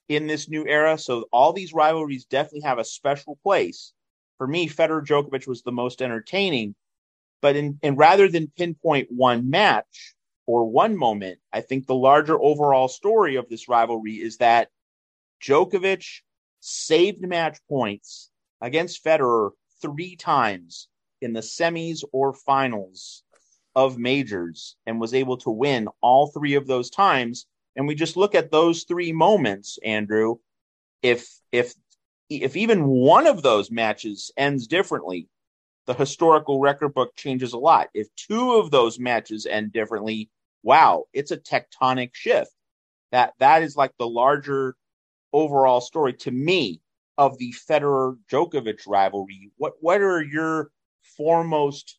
[0.10, 0.98] in this new era.
[0.98, 3.94] So all these rivalries definitely have a special place.
[4.38, 6.76] For me, Federer Djokovic was the most entertaining,
[7.42, 12.42] but in and rather than pinpoint one match or one moment, I think the larger
[12.42, 14.70] overall story of this rivalry is that
[15.42, 16.22] Djokovic
[16.60, 18.30] saved match points
[18.62, 20.88] against Federer three times
[21.22, 23.24] in the semis or finals
[23.76, 27.46] of majors and was able to win all three of those times.
[27.76, 30.38] And we just look at those three moments, Andrew.
[31.04, 31.76] If if
[32.30, 35.30] if even one of those matches ends differently,
[35.86, 37.90] the historical record book changes a lot.
[37.94, 40.30] If two of those matches end differently,
[40.64, 42.52] wow, it's a tectonic shift.
[43.12, 44.76] That that is like the larger
[45.34, 46.82] overall story to me
[47.18, 49.52] of the Federer Djokovic rivalry.
[49.58, 50.72] What what are your
[51.18, 51.98] foremost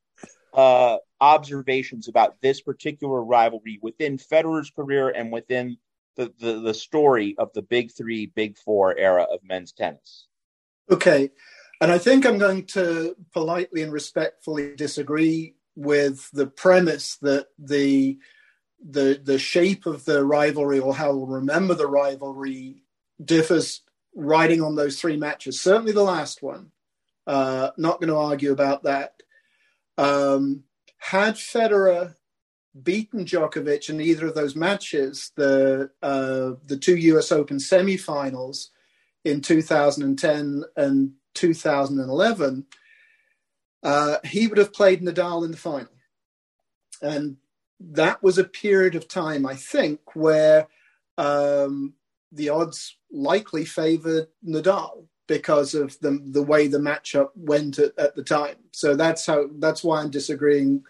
[0.54, 5.76] uh, observations about this particular rivalry within Federer's career and within
[6.16, 10.26] the, the, the story of the big three, big four era of men's tennis?
[10.90, 11.30] Okay.
[11.80, 18.18] And I think I'm going to politely and respectfully disagree with the premise that the
[18.84, 22.82] the the shape of the rivalry or how we'll remember the rivalry
[23.22, 23.82] differs
[24.14, 25.60] riding on those three matches.
[25.60, 26.72] Certainly the last one.
[27.26, 29.22] Uh, not going to argue about that.
[29.98, 30.64] Um,
[30.98, 32.14] had Federer
[32.82, 37.32] beaten Djokovic in either of those matches, the uh, the two U.S.
[37.32, 38.68] Open semifinals
[39.24, 42.66] in 2010 and 2011,
[43.82, 45.92] uh, he would have played Nadal in the final,
[47.02, 47.36] and
[47.80, 50.66] that was a period of time, I think, where
[51.16, 51.94] um,
[52.32, 58.16] the odds likely favored Nadal because of the the way the matchup went at, at,
[58.16, 58.56] the time.
[58.72, 60.82] So that's how that's why I'm disagreeing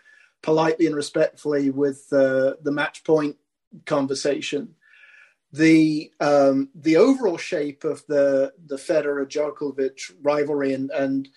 [0.42, 3.36] politely and respectfully with uh, the match point
[3.86, 4.74] conversation.
[5.52, 11.28] The um, the overall shape of the the Federer Djokovic rivalry and and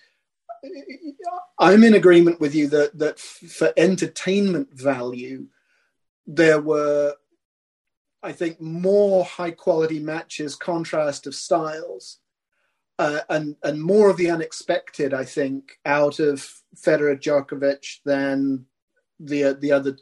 [1.58, 5.46] I'm in agreement with you that that for entertainment value
[6.26, 7.14] there were
[8.22, 12.18] I think more high quality matches contrast of styles
[12.98, 18.66] uh, and and more of the unexpected, I think, out of Federer Djokovic than
[19.18, 19.98] the uh, the other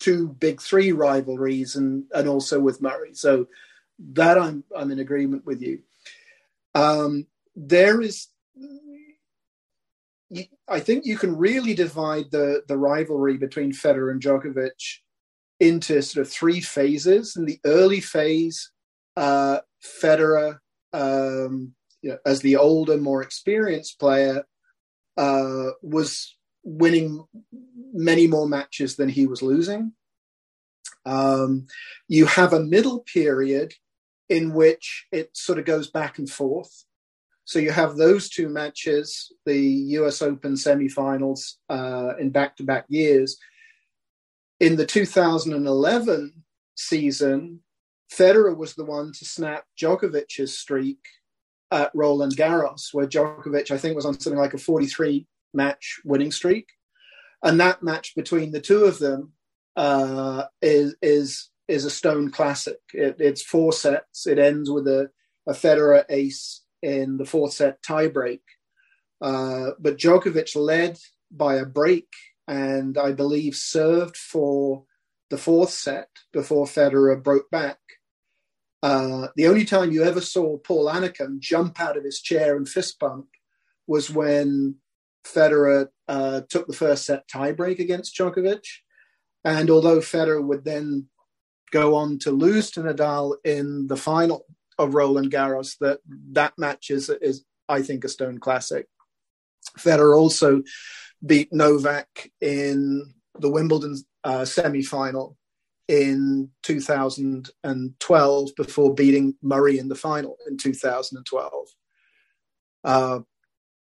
[0.00, 3.14] two big three rivalries, and and also with Murray.
[3.14, 3.46] So
[4.12, 5.80] that I'm I'm in agreement with you.
[6.74, 8.28] Um, there is,
[10.68, 14.98] I think you can really divide the the rivalry between Federer and Djokovic
[15.60, 17.36] into sort of three phases.
[17.36, 18.70] In the early phase,
[19.16, 20.58] uh, Federer
[20.92, 24.44] um, you know, as the older, more experienced player,
[25.16, 27.24] uh, was winning
[27.92, 29.92] many more matches than he was losing.
[31.04, 31.66] Um,
[32.06, 33.74] you have a middle period
[34.28, 36.84] in which it sort of goes back and forth.
[37.44, 42.84] So you have those two matches, the US Open semifinals uh, in back to back
[42.88, 43.38] years.
[44.60, 46.32] In the 2011
[46.76, 47.60] season,
[48.12, 50.98] Federer was the one to snap Djokovic's streak
[51.70, 56.32] at Roland Garros, where Djokovic, I think, was on something like a 43 match winning
[56.32, 56.68] streak.
[57.42, 59.32] And that match between the two of them
[59.76, 62.78] uh, is, is, is a stone classic.
[62.92, 64.26] It, it's four sets.
[64.26, 65.10] It ends with a,
[65.46, 68.40] a Federer ace in the fourth set tiebreak.
[69.20, 70.98] Uh, but Djokovic led
[71.30, 72.08] by a break
[72.48, 74.84] and I believe served for
[75.30, 77.78] the fourth set before Federer broke back.
[78.82, 82.68] Uh, the only time you ever saw Paul Annacone jump out of his chair and
[82.68, 83.26] fist bump
[83.86, 84.76] was when
[85.26, 88.64] Federer uh, took the first set tiebreak against Djokovic.
[89.44, 91.08] And although Federer would then
[91.70, 94.46] go on to lose to Nadal in the final
[94.78, 96.00] of Roland Garros, that
[96.32, 98.86] that match is, is I think, a stone classic.
[99.78, 100.62] Federer also
[101.24, 105.36] beat Novak in the Wimbledon uh, semi-final
[105.88, 111.52] in 2012 before beating Murray in the final in 2012.
[112.84, 113.20] Uh,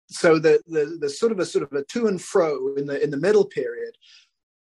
[0.10, 3.02] so the, the the sort of a sort of a to and fro in the
[3.02, 3.96] in the middle period,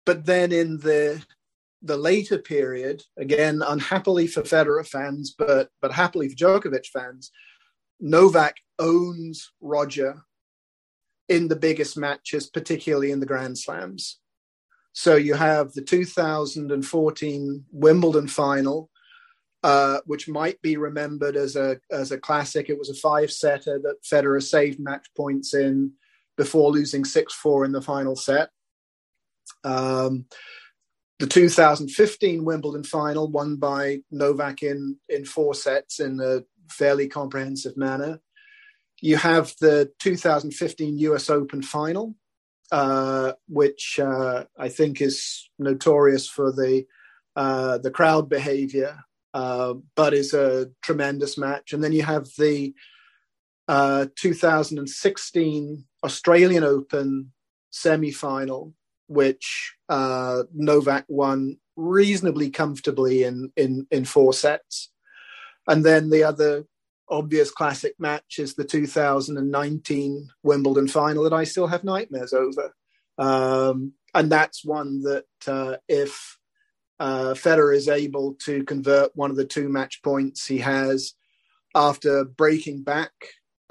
[0.05, 1.25] but then in the
[1.83, 7.31] the later period, again unhappily for Federer fans, but but happily for Djokovic fans,
[8.01, 10.23] Novak owns Roger
[11.29, 14.19] in the biggest matches, particularly in the Grand Slams.
[14.93, 18.91] So you have the 2014 Wimbledon final,
[19.63, 22.69] uh, which might be remembered as a as a classic.
[22.69, 25.93] It was a five setter that Federer saved match points in
[26.37, 28.51] before losing six four in the final set.
[29.65, 30.27] Um,
[31.19, 37.77] the 2015 Wimbledon final, won by Novak in in four sets in a fairly comprehensive
[37.77, 38.21] manner.
[39.01, 42.15] You have the 2015 US Open final,
[42.73, 46.85] uh, which uh, I think is notorious for the
[47.37, 48.99] uh, the crowd behavior.
[49.35, 51.73] uh, but is a tremendous match.
[51.73, 52.75] And then you have the
[53.69, 57.33] uh, 2016 Australian Open
[57.71, 58.75] semi final,
[59.07, 64.91] which uh, Novak won reasonably comfortably in, in, in four sets.
[65.69, 66.65] And then the other
[67.11, 72.75] obvious classic match is the 2019 Wimbledon final that I still have nightmares over.
[73.19, 76.39] Um, and that's one that uh, if
[77.01, 81.15] uh, Federer is able to convert one of the two match points he has
[81.75, 83.13] after breaking back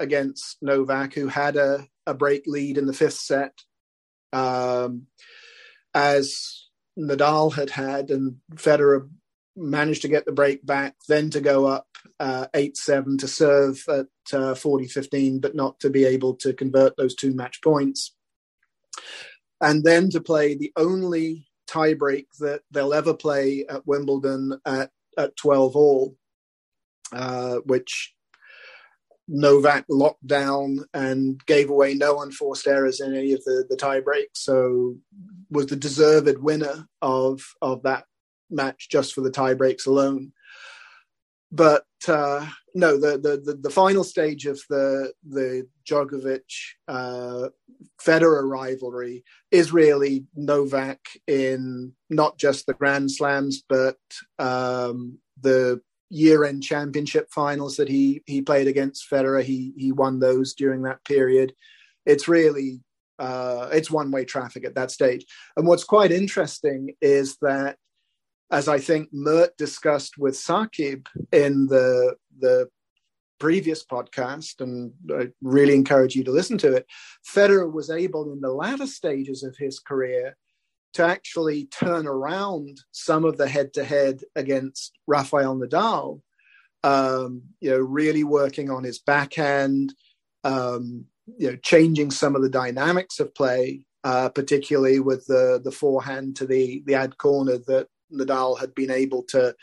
[0.00, 3.52] against Novak, who had a, a break lead in the fifth set,
[4.32, 5.06] um,
[5.94, 6.68] as
[6.98, 9.08] Nadal had had, and Federer
[9.56, 11.87] managed to get the break back, then to go up
[12.20, 16.52] uh, 8 7 to serve at uh, 40 15, but not to be able to
[16.52, 18.14] convert those two match points.
[19.60, 25.36] And then to play the only tiebreak that they'll ever play at Wimbledon at, at
[25.36, 26.16] 12 all,
[27.12, 28.14] uh, which
[29.28, 34.00] Novak locked down and gave away no unforced errors in any of the, the tie
[34.00, 34.40] breaks.
[34.40, 34.96] So
[35.50, 38.04] was the deserved winner of of that
[38.50, 40.32] match just for the tie breaks alone.
[41.50, 46.42] But uh, no, the, the, the the final stage of the the Djokovic
[46.86, 47.48] uh,
[48.02, 53.96] Federer rivalry is really Novak in not just the Grand Slams, but
[54.38, 55.80] um, the
[56.10, 59.42] year-end championship finals that he he played against Federer.
[59.42, 61.54] He he won those during that period.
[62.04, 62.80] It's really
[63.18, 65.24] uh, it's one-way traffic at that stage.
[65.56, 67.76] And what's quite interesting is that,
[68.50, 72.68] as I think Matt discussed with Saqib in the the
[73.38, 76.86] previous podcast, and I really encourage you to listen to it.
[77.26, 80.36] Federer was able in the latter stages of his career
[80.94, 86.20] to actually turn around some of the head to head against Rafael Nadal,
[86.82, 89.94] um, you know, really working on his backhand,
[90.44, 91.04] um,
[91.36, 96.36] you know, changing some of the dynamics of play, uh, particularly with the the forehand
[96.36, 99.54] to the the ad corner that Nadal had been able to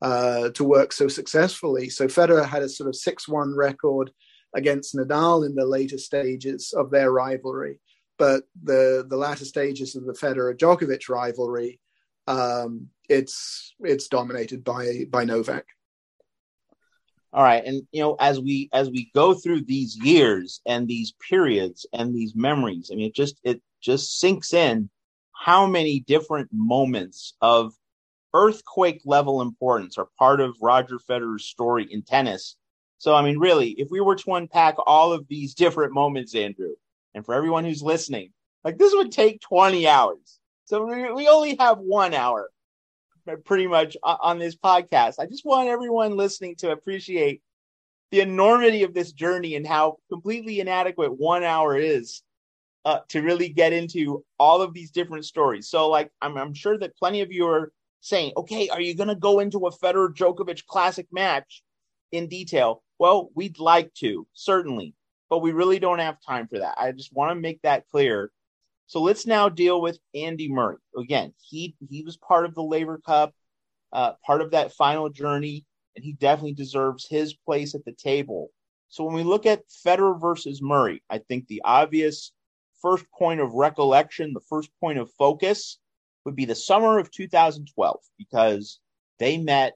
[0.00, 1.90] uh, to work so successfully.
[1.90, 4.10] So Federer had a sort of six one record
[4.54, 7.80] against Nadal in the later stages of their rivalry
[8.18, 11.80] but the the latter stages of the Federer Djokovic rivalry,
[12.26, 15.64] um, it's it's dominated by by Novak.
[17.32, 21.14] All right, and you know, as we as we go through these years and these
[21.28, 24.90] periods and these memories, I mean, it just it just sinks in
[25.38, 27.72] how many different moments of
[28.34, 32.56] earthquake level importance are part of Roger Federer's story in tennis.
[32.98, 36.74] So, I mean, really, if we were to unpack all of these different moments, Andrew,
[37.14, 38.32] and for everyone who's listening,
[38.64, 40.40] like this would take 20 hours.
[40.64, 40.84] So
[41.14, 42.50] we only have one hour
[43.44, 45.14] pretty much on this podcast.
[45.18, 47.42] I just want everyone listening to appreciate
[48.10, 52.22] the enormity of this journey and how completely inadequate one hour is
[52.84, 55.68] uh, to really get into all of these different stories.
[55.68, 59.08] So, like, I'm, I'm sure that plenty of you are saying, okay, are you going
[59.08, 61.62] to go into a Federer Djokovic classic match
[62.12, 62.82] in detail?
[62.98, 64.94] Well, we'd like to, certainly
[65.28, 66.74] but we really don't have time for that.
[66.78, 68.30] I just want to make that clear.
[68.86, 70.78] So let's now deal with Andy Murray.
[70.96, 73.34] Again, he he was part of the Laver Cup,
[73.92, 78.50] uh, part of that final journey, and he definitely deserves his place at the table.
[78.88, 82.32] So when we look at Federer versus Murray, I think the obvious
[82.82, 85.78] first point of recollection, the first point of focus
[86.24, 88.80] would be the summer of 2012 because
[89.18, 89.74] they met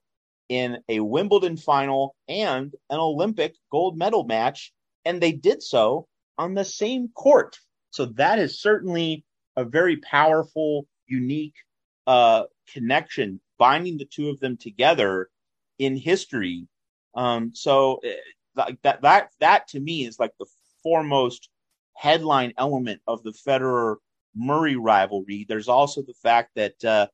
[0.48, 4.72] in a Wimbledon final and an Olympic gold medal match
[5.04, 6.06] and they did so
[6.38, 7.58] on the same court.
[7.90, 9.24] So that is certainly
[9.56, 11.54] a very powerful, unique
[12.06, 15.28] uh, connection binding the two of them together
[15.78, 16.66] in history.
[17.14, 18.14] Um, so eh,
[18.56, 20.46] like that, that, that to me is like the
[20.82, 21.48] foremost
[22.02, 23.96] headline element of the Federer
[24.34, 25.46] Murray rivalry.
[25.48, 27.06] There's also the fact that, uh,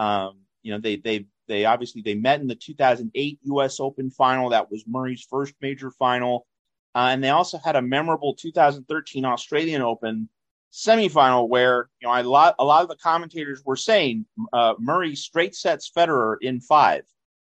[0.00, 3.80] um, you know, they, they, they obviously they met in the 2008 U.S.
[3.80, 4.50] Open final.
[4.50, 6.46] That was Murray's first major final.
[6.94, 10.28] Uh, and they also had a memorable 2013 Australian Open
[10.72, 15.16] semifinal where you know a lot a lot of the commentators were saying uh, Murray
[15.16, 17.02] straight sets Federer in five,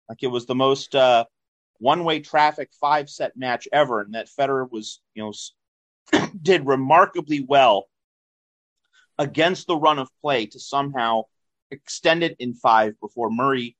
[0.07, 1.25] like it was the most uh,
[1.79, 5.31] one way traffic five set match ever, and that Federer was you know
[6.41, 7.87] did remarkably well
[9.17, 11.23] against the run of play to somehow
[11.71, 13.75] extend it in five before Murray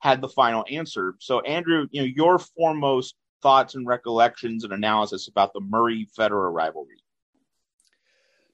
[0.00, 1.14] had the final answer.
[1.18, 6.52] So Andrew, you know your foremost thoughts and recollections and analysis about the Murray Federer
[6.52, 7.02] rivalry?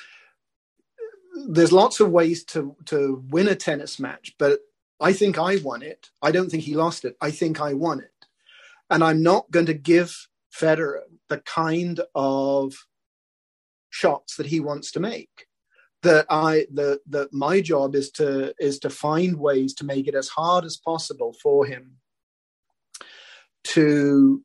[1.48, 4.60] there's lots of ways to to win a tennis match, but
[5.00, 6.10] I think I won it.
[6.22, 7.16] I don't think he lost it.
[7.20, 8.12] I think I won it.
[8.88, 12.86] And I'm not going to give Federer the kind of
[13.90, 15.45] shots that he wants to make.
[16.02, 20.14] That I that that my job is to is to find ways to make it
[20.14, 21.96] as hard as possible for him
[23.64, 24.42] to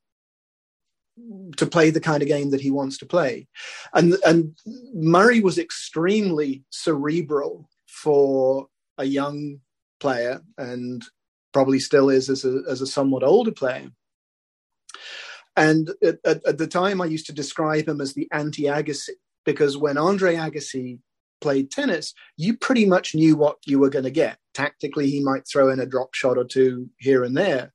[1.58, 3.48] to play the kind of game that he wants to play.
[3.94, 4.58] And and
[4.94, 9.60] Murray was extremely cerebral for a young
[10.00, 11.04] player and
[11.54, 13.92] probably still is as a, as a somewhat older player.
[15.56, 19.10] And at, at, at the time, I used to describe him as the anti Agassi
[19.46, 21.00] because when Andre Agassi
[21.42, 24.38] played tennis, you pretty much knew what you were going to get.
[24.54, 27.72] Tactically, he might throw in a drop shot or two here and there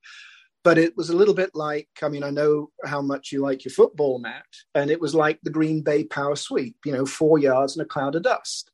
[0.67, 3.65] but it was a little bit like i mean i know how much you like
[3.65, 4.45] your football matt
[4.75, 7.89] and it was like the green bay power sweep you know four yards and a
[7.89, 8.73] cloud of dust.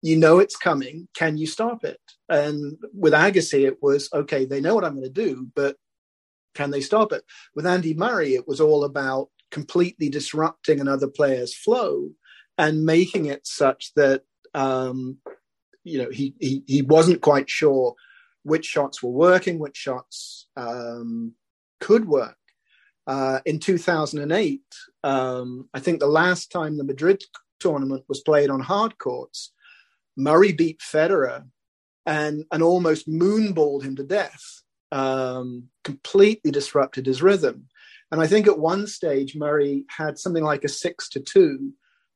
[0.00, 1.08] You know it's coming.
[1.12, 2.00] Can you stop it?
[2.28, 5.76] And with agassi it was okay they know what i'm going to do but
[6.54, 7.22] can they stop it?
[7.54, 12.10] With andy murray it was all about completely disrupting another player's flow
[12.58, 15.18] and making it such that um,
[15.84, 17.94] you know he, he he wasn't quite sure
[18.42, 21.34] which shots were working, which shots um,
[21.80, 22.36] could work.
[23.06, 24.60] Uh, in 2008,
[25.04, 27.22] um, I think the last time the Madrid
[27.58, 29.52] tournament was played on hard courts,
[30.16, 31.44] Murray beat Federer
[32.04, 37.68] and, and almost moonballed him to death, um, completely disrupted his rhythm.
[38.10, 41.72] And I think at one stage, Murray had something like a six to two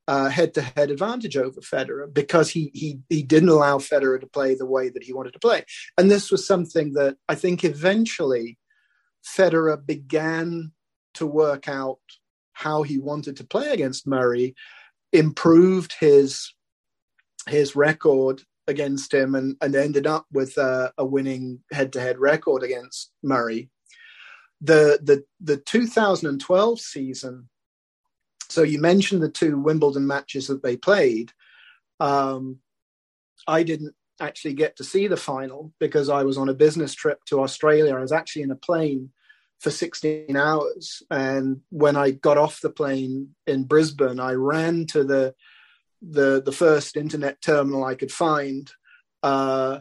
[0.09, 4.55] head to head advantage over Federer because he, he, he didn't allow Federer to play
[4.55, 5.65] the way that he wanted to play.
[5.97, 8.59] And this was something that I think eventually
[9.25, 10.73] Federer began
[11.15, 12.01] to work out
[12.53, 14.55] how he wanted to play against Murray,
[15.13, 16.53] improved his
[17.49, 22.19] his record against him, and, and ended up with a, a winning head to head
[22.19, 23.69] record against Murray.
[24.61, 27.49] The, the the 2012 season
[28.53, 31.33] so you mentioned the two Wimbledon matches that they played.
[32.01, 32.59] Um,
[33.49, 37.25] I didn't actually get to see the final because I was on a business trip
[37.27, 37.97] to Australia.
[37.97, 39.11] I was actually in a plane
[39.59, 41.03] for 16 hours.
[41.11, 45.35] And when I got off the plane in Brisbane, I ran to the
[46.05, 48.71] the the first internet terminal I could find.
[49.23, 49.81] Uh,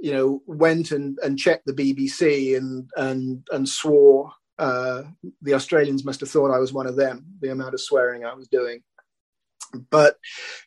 [0.00, 5.02] you know, went and, and checked the BBC and and and swore uh,
[5.42, 8.34] the Australians must have thought I was one of them, the amount of swearing I
[8.34, 8.82] was doing.
[9.90, 10.16] But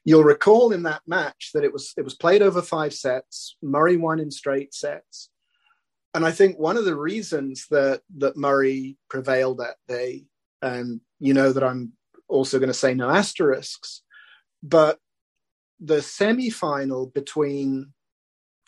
[0.04, 3.56] you'll recall in that match that it was it was played over five sets.
[3.62, 5.30] Murray won in straight sets,
[6.14, 10.26] and I think one of the reasons that that Murray prevailed that day,
[10.62, 11.94] and you know that I'm
[12.28, 14.02] also going to say no asterisks,
[14.62, 15.00] but
[15.80, 17.94] the semi-final between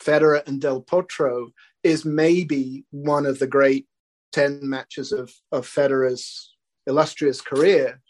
[0.02, 1.50] Federer and Del Potro
[1.84, 3.88] is maybe one of the great
[4.32, 6.54] 10 matches of, of Federer's
[6.88, 8.02] illustrious career,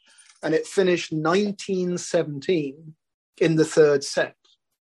[0.43, 2.95] and it finished 1917
[3.39, 4.35] in the third set.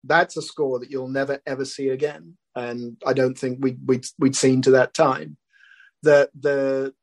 [0.04, 4.06] That's a score that you'll never ever see again, and I don't think we, we'd
[4.18, 5.38] we'd seen to that time.
[6.02, 6.94] The the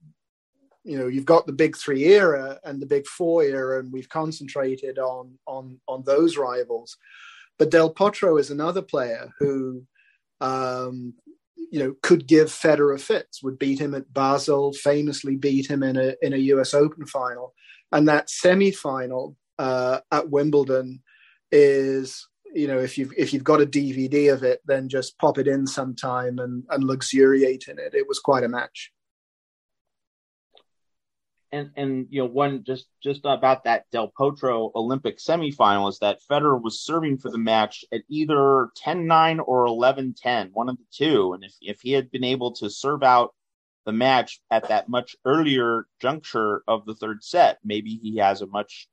[0.82, 4.08] you know you've got the big three era and the big four era, and we've
[4.08, 6.96] concentrated on on on those rivals.
[7.56, 9.84] But Del Potro is another player who
[10.40, 11.14] um,
[11.70, 13.42] you know, could give Federer fits.
[13.42, 16.74] Would beat him at Basel, famously beat him in a in a U.S.
[16.74, 17.54] Open final,
[17.92, 21.02] and that semi final uh, at Wimbledon
[21.50, 25.38] is you know if you've if you've got a DVD of it, then just pop
[25.38, 27.94] it in sometime and and luxuriate in it.
[27.94, 28.92] It was quite a match
[31.52, 36.20] and and you know one just just about that Del Potro Olympic semifinal is that
[36.30, 41.32] Federer was serving for the match at either 10-9 or 11-10, one of the two.
[41.32, 43.34] And if if he had been able to serve out
[43.86, 48.46] the match at that much earlier juncture of the third set, maybe he has a
[48.46, 48.88] much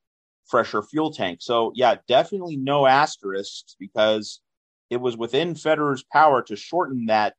[0.46, 1.40] fresher fuel tank.
[1.42, 4.42] So yeah, definitely no asterisks because
[4.90, 7.36] it was within Federer's power to shorten that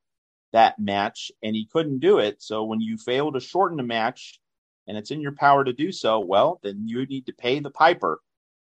[0.52, 2.42] that match and he couldn't do it.
[2.42, 4.40] So when you fail to shorten a match
[4.86, 7.70] and it's in your power to do so, well, then you need to pay the
[7.70, 8.20] piper.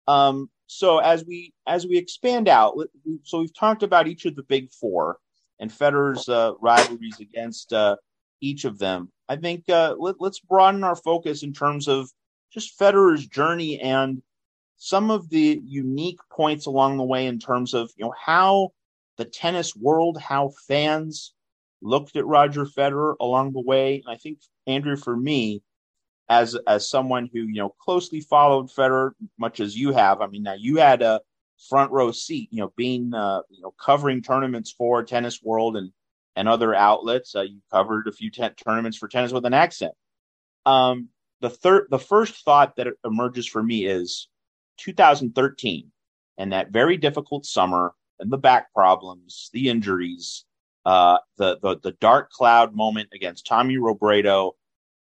[0.09, 2.77] Um, so as we as we expand out,
[3.25, 5.19] so we've talked about each of the big four
[5.61, 7.97] and Federer's uh, rivalries against uh,
[8.41, 9.11] each of them.
[9.29, 12.11] I think uh, let, let's broaden our focus in terms of
[12.53, 14.23] just Federer's journey and
[14.77, 18.71] some of the unique points along the way in terms of you know how
[19.17, 21.33] the tennis world, how fans
[21.83, 24.03] looked at Roger Federer along the way.
[24.05, 25.62] And I think Andrew, for me,
[26.29, 30.20] as as someone who you know closely followed Federer, much as you have.
[30.20, 31.20] I mean, now you had a
[31.68, 35.93] front row seat, you know, being uh, you know covering tournaments for Tennis World and
[36.35, 37.35] and other outlets.
[37.35, 39.95] Uh, you covered a few t- tournaments for Tennis with an Accent.
[40.64, 41.09] Um,
[41.41, 44.29] the third, the first thought that emerges for me is
[44.79, 45.91] 2013
[46.39, 50.45] and that very difficult summer and the back problems, the injuries,
[50.85, 54.53] uh, the, the the dark cloud moment against Tommy Robredo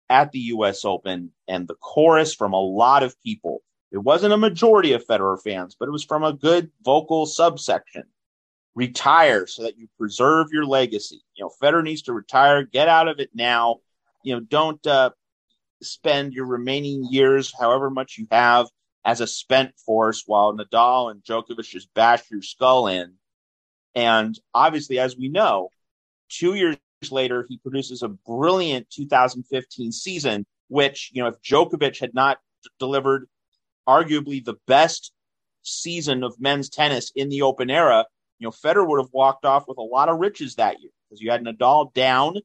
[0.08, 3.62] at the US Open and the chorus from a lot of people.
[3.90, 8.04] It wasn't a majority of Federer fans, but it was from a good vocal subsection.
[8.74, 11.22] Retire so that you preserve your legacy.
[11.34, 12.64] You know, Federer needs to retire.
[12.64, 13.76] Get out of it now.
[14.24, 15.10] You know, don't uh,
[15.82, 18.66] spend your remaining years, however much you have,
[19.04, 23.14] as a spent force while Nadal and Djokovic just bash your skull in.
[23.94, 25.68] And obviously, as we know,
[26.30, 26.76] two years
[27.10, 32.38] later, he produces a brilliant 2015 season, which, you know, if Djokovic had not
[32.78, 33.28] delivered
[33.88, 35.12] arguably the best
[35.62, 38.04] season of men's tennis in the open era,
[38.38, 41.20] you know, Federer would have walked off with a lot of riches that year because
[41.20, 42.36] you had Nadal down.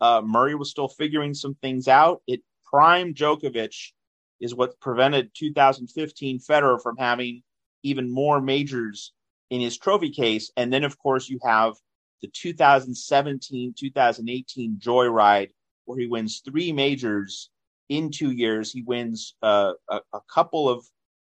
[0.00, 2.22] Uh, Murray was still figuring some things out.
[2.26, 3.92] It prime Djokovic
[4.40, 7.42] is what prevented 2015 Federer from having
[7.82, 9.12] even more majors
[9.50, 10.50] in his trophy case.
[10.56, 11.74] And then, of course, you have
[12.20, 15.50] the 2017 2018 Joyride,
[15.84, 17.50] where he wins three majors
[17.88, 18.72] in two years.
[18.72, 20.84] He wins uh, a, a, couple of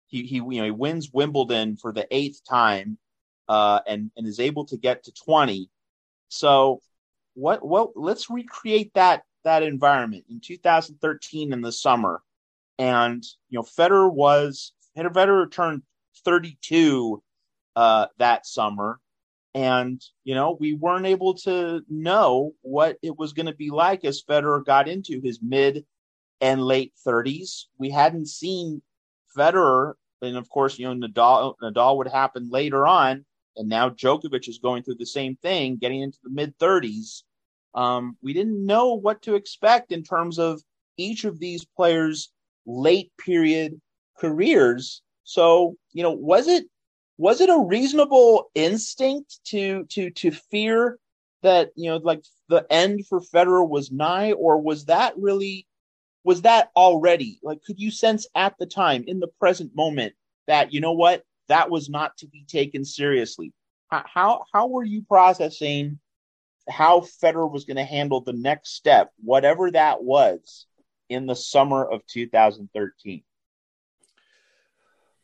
[0.06, 2.98] he he you know he wins Wimbledon for the eighth time,
[3.48, 5.70] uh, and and is able to get to 20.
[6.28, 6.80] So
[7.34, 12.22] what well let's recreate that that environment in 2013 in the summer,
[12.78, 15.82] and you know Federer was Federer turned
[16.24, 17.22] 32
[17.76, 19.00] uh, that summer
[19.54, 24.04] and, you know, we weren't able to know what it was going to be like
[24.04, 25.84] as Federer got into his mid
[26.40, 27.64] and late 30s.
[27.78, 28.82] We hadn't seen
[29.36, 33.24] Federer, and of course, you know, Nadal, Nadal would happen later on.
[33.56, 37.22] And now Djokovic is going through the same thing, getting into the mid 30s.
[37.74, 40.62] Um, we didn't know what to expect in terms of
[40.96, 42.32] each of these players'
[42.66, 43.80] late period
[44.18, 45.02] careers.
[45.24, 46.66] So, you know, was it
[47.20, 50.98] was it a reasonable instinct to to to fear
[51.42, 55.66] that you know like the end for Federer was nigh, or was that really
[56.24, 60.14] was that already like could you sense at the time in the present moment
[60.46, 63.52] that you know what that was not to be taken seriously?
[63.90, 65.98] How how, were you processing
[66.70, 70.64] how Federer was going to handle the next step, whatever that was,
[71.10, 73.22] in the summer of 2013?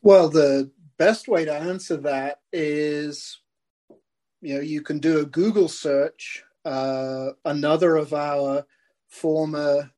[0.03, 3.41] Well, the best way to answer that is
[4.41, 8.67] you know you can do a google search uh, another of our
[9.09, 9.91] former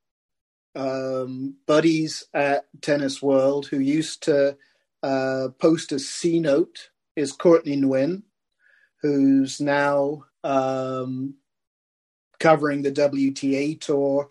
[0.75, 4.55] um, buddies at tennis world who used to
[5.03, 8.23] uh, post a c note is courtney nguyen
[9.01, 11.35] who's now um,
[12.39, 14.29] covering the wta tour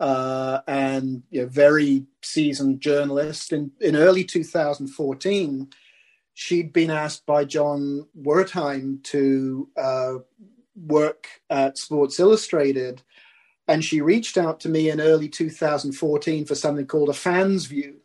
[0.00, 3.52] uh, and you know, very seasoned journalist.
[3.52, 5.68] In, in early 2014
[6.34, 10.14] she'd been asked by Jon Wertheim to uh,
[10.76, 13.02] work at Sports Illustrated,
[13.68, 18.00] and she reached out to me in early 2014 for something called a fans view.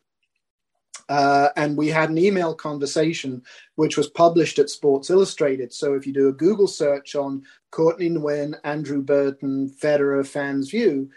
[1.07, 3.43] Uh, and we had an email conversation
[3.76, 5.71] which was published at Sports Illustrated.
[5.71, 11.09] So if you do a Google search on Courtney Nguyen, Andrew Burton, Federer fans view,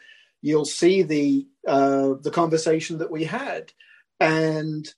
[0.43, 3.73] you'll see the uh, the conversation that we had,
[4.21, 4.93] and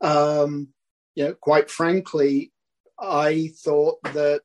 [0.00, 0.68] um,
[1.14, 2.52] you know, quite frankly,
[2.98, 4.42] I thought that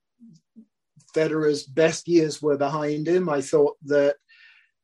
[1.16, 3.30] Federer's best years were behind him.
[3.30, 4.18] I thought that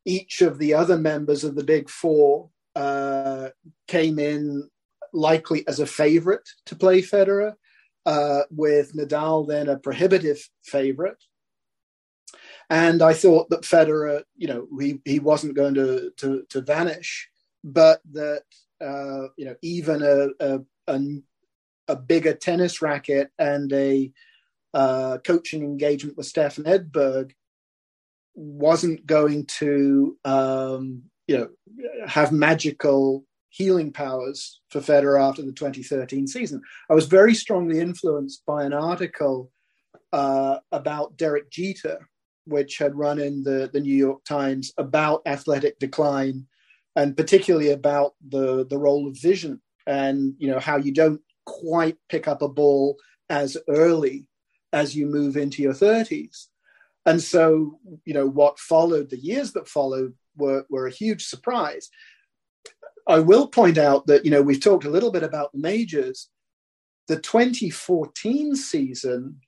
[0.06, 3.50] each of the other members of the Big Four uh,
[3.88, 4.70] came in
[5.14, 7.54] likely as a favorite to play Federer,
[8.06, 11.24] uh, with Nadal then a prohibitive favorite.
[12.70, 17.30] And I thought that Federer, you know, he, he wasn't going to, to, to vanish,
[17.64, 18.44] but that,
[18.82, 21.00] uh, you know, even a, a, a,
[21.88, 24.12] a, bigger tennis racket and a
[24.74, 27.32] uh, coaching engagement with Stefan Edberg
[28.36, 31.50] wasn't going to, um, you know,
[32.08, 36.62] have magical healing powers for Federer after the 2013 season.
[36.90, 39.52] I was very strongly influenced by an article
[40.12, 42.10] uh, about Derek Jeter,
[42.46, 46.48] which had run in the, the New York Times about athletic decline
[46.96, 51.98] and particularly about the, the role of vision and you know how you don't quite
[52.10, 52.98] pick up a ball
[53.30, 54.28] as early
[54.72, 56.48] as you move into your 30s.
[57.06, 61.90] And so, you know, what followed, the years that followed were, were a huge surprise.
[63.08, 66.30] I will point out that, you know, we've talked a little bit about the majors.
[67.08, 69.42] The 2014 season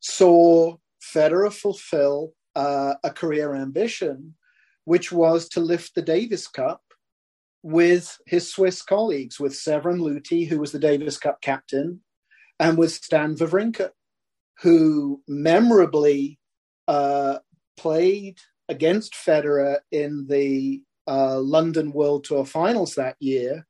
[0.00, 4.34] saw Federer fulfill uh, a career ambition,
[4.84, 6.82] which was to lift the Davis Cup
[7.62, 12.00] with his Swiss colleagues, with Severin Luthi, who was the Davis Cup captain,
[12.58, 13.90] and with Stan Wawrinka,
[14.62, 16.38] who memorably
[16.88, 17.38] uh,
[17.76, 18.38] played
[18.68, 23.66] against Federer in the uh, London World Tour finals that year.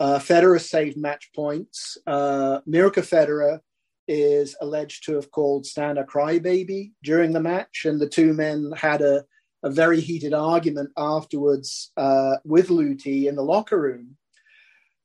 [0.00, 1.96] Uh, Federer saved match points.
[2.06, 3.60] Uh, Mirka Federer
[4.08, 8.72] is alleged to have called Stan a crybaby during the match, and the two men
[8.76, 9.24] had a,
[9.62, 14.16] a very heated argument afterwards uh, with Luthi in the locker room.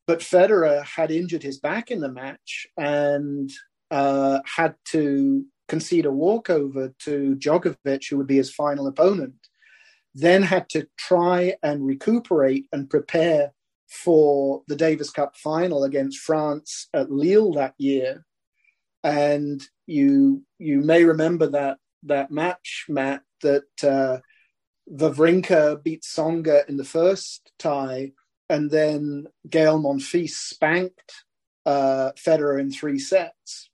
[0.06, 3.52] But Federer had injured his back in the match and
[3.92, 9.36] uh, had to concede a walkover to Djokovic, who would be his final opponent
[10.18, 13.54] then had to try and recuperate and prepare
[13.88, 18.26] for the Davis Cup final against France at Lille that year.
[19.04, 24.18] And you you may remember that that match, Matt, that uh,
[24.92, 28.14] Wawrinka beat Tsonga in the first tie,
[28.50, 31.14] and then Gael Monfils spanked
[31.66, 33.70] uh, Federer in three sets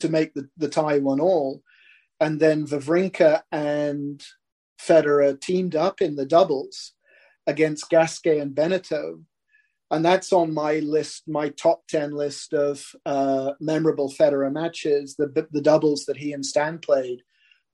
[0.00, 1.62] to make the, the tie one all.
[2.18, 4.22] And then Wawrinka and
[4.80, 6.92] Federer teamed up in the doubles
[7.46, 9.22] against Gasquet and Benneteau.
[9.92, 15.48] And that's on my list, my top 10 list of uh, memorable Federer matches, the,
[15.50, 17.22] the doubles that he and Stan played,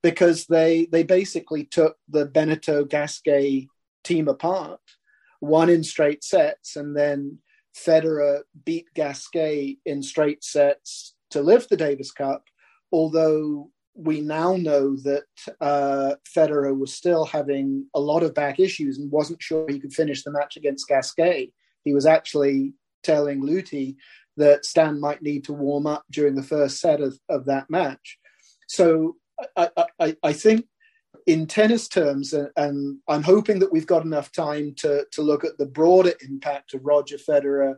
[0.03, 3.67] because they, they basically took the Benneteau Gasquet
[4.03, 4.79] team apart,
[5.41, 7.39] won in straight sets, and then
[7.75, 12.43] Federer beat Gasquet in straight sets to lift the Davis Cup,
[12.91, 15.23] although we now know that
[15.59, 19.93] uh, Federer was still having a lot of back issues and wasn't sure he could
[19.93, 21.51] finish the match against Gasquet.
[21.83, 22.73] He was actually
[23.03, 23.95] telling Luthi
[24.37, 28.19] that Stan might need to warm up during the first set of, of that match.
[28.67, 29.15] So
[29.55, 29.69] I,
[29.99, 30.65] I, I think
[31.25, 35.57] in tennis terms, and, I'm hoping that we've got enough time to, to look at
[35.57, 37.75] the broader impact of Roger Federer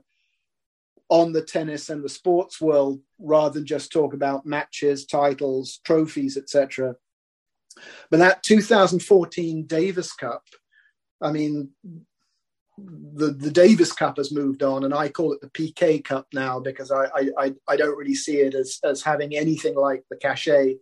[1.09, 6.37] on the tennis and the sports world rather than just talk about matches, titles, trophies,
[6.37, 6.95] etc.
[8.11, 10.43] But that 2014 Davis Cup,
[11.21, 11.71] I mean,
[12.77, 16.59] the, the Davis Cup has moved on, and I call it the Piqué Cup now
[16.59, 17.07] because I,
[17.37, 20.75] I, I don't really see it as, as having anything like the cachet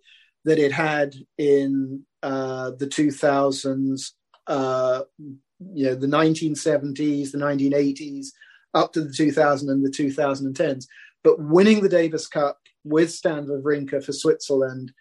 [0.48, 4.12] that it had in uh, the 2000s,
[4.48, 8.28] uh, you know, the 1970s, the 1980s,
[8.74, 10.86] up to the 2000 and the 2010s.
[11.22, 14.94] But winning the Davis Cup with Stan Wawrinka for Switzerland,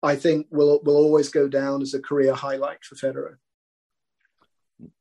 [0.00, 3.38] I think will will always go down as a career highlight for Federer.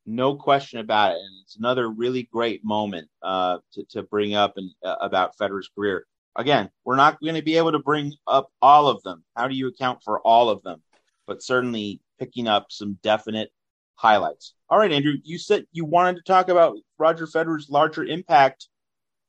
[0.07, 4.53] No question about it, and it's another really great moment uh, to to bring up
[4.57, 6.07] and uh, about Federer's career.
[6.35, 9.23] Again, we're not going to be able to bring up all of them.
[9.35, 10.81] How do you account for all of them?
[11.27, 13.51] But certainly picking up some definite
[13.95, 14.53] highlights.
[14.69, 18.67] All right, Andrew, you said you wanted to talk about Roger Federer's larger impact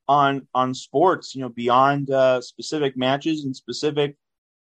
[0.09, 1.35] on on sports.
[1.35, 4.17] You know, beyond uh, specific matches and specific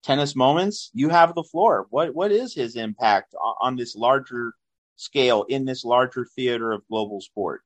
[0.06, 0.90] tennis moments.
[0.94, 1.86] You have the floor.
[1.90, 4.52] What what is his impact on, on this larger
[4.94, 7.62] scale in this larger theater of global sport?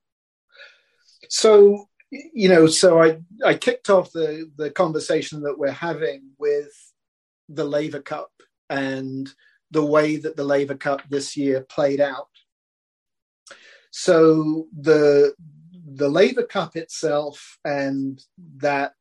[1.28, 6.72] So you know, so I I kicked off the the conversation that we're having with
[7.48, 8.30] the Laver Cup
[8.68, 9.28] and
[9.70, 12.28] the way that the Laver Cup this year played out.
[13.90, 15.34] So the
[15.84, 18.20] the Laver Cup itself and
[18.56, 18.94] that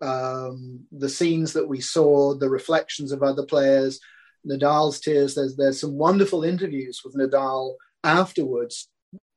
[0.00, 4.00] um, the scenes that we saw, the reflections of other players,
[4.46, 5.34] Nadal's tears.
[5.34, 7.74] There's there's some wonderful interviews with Nadal
[8.04, 8.88] afterwards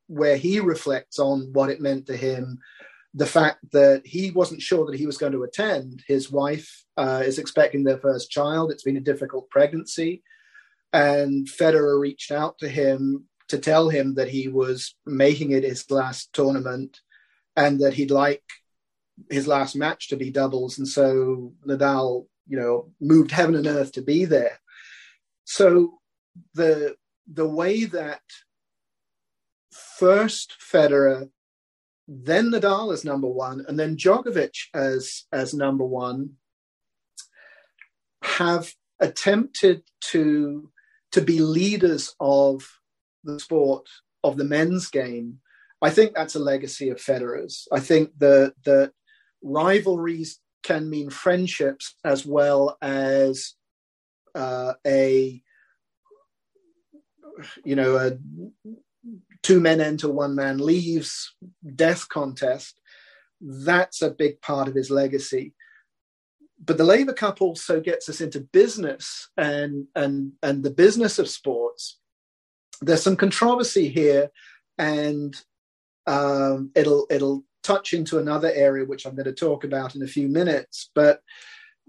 [0.07, 2.59] where he reflects on what it meant to him.
[3.15, 6.03] The fact that he wasn't sure that he was going to attend.
[6.07, 8.71] His wife uh, is expecting their first child.
[8.71, 10.21] It's been a difficult pregnancy.
[10.91, 15.89] And Federer reached out to him to tell him that he was making it his
[15.89, 16.99] last tournament
[17.55, 18.43] and that he'd like
[19.29, 20.77] his last match to be doubles.
[20.77, 24.59] And so Nadal, you know, moved heaven and earth to be there.
[25.45, 25.99] So
[26.53, 26.95] the
[27.31, 28.21] the way that
[29.71, 31.29] first Federer,
[32.07, 36.31] then Nadal as number one, and then Djokovic as as number one,
[38.23, 40.71] have attempted to
[41.11, 42.67] to be leaders of
[43.23, 43.87] the sport
[44.23, 45.39] of the men's game.
[45.81, 47.67] I think that's a legacy of Federer's.
[47.71, 48.91] I think that that
[49.41, 53.53] rivalries can mean friendships as well as
[54.33, 55.41] uh, a
[57.63, 58.17] you know a
[59.45, 61.35] two men enter one man leaves
[61.75, 62.81] death contest.
[63.39, 65.53] That's a big part of his legacy.
[66.63, 71.29] But the Laver Cup also gets us into business and and and the business of
[71.29, 71.99] sports.
[72.81, 74.31] There's some controversy here
[74.79, 75.35] and
[76.07, 80.07] um, it'll it'll touch into another area which i'm going to talk about in a
[80.07, 80.89] few minutes.
[80.95, 81.21] But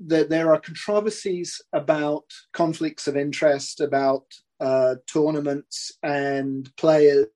[0.08, 4.26] that there are controversies about conflicts of interest, about
[4.60, 7.26] uh, tournaments and players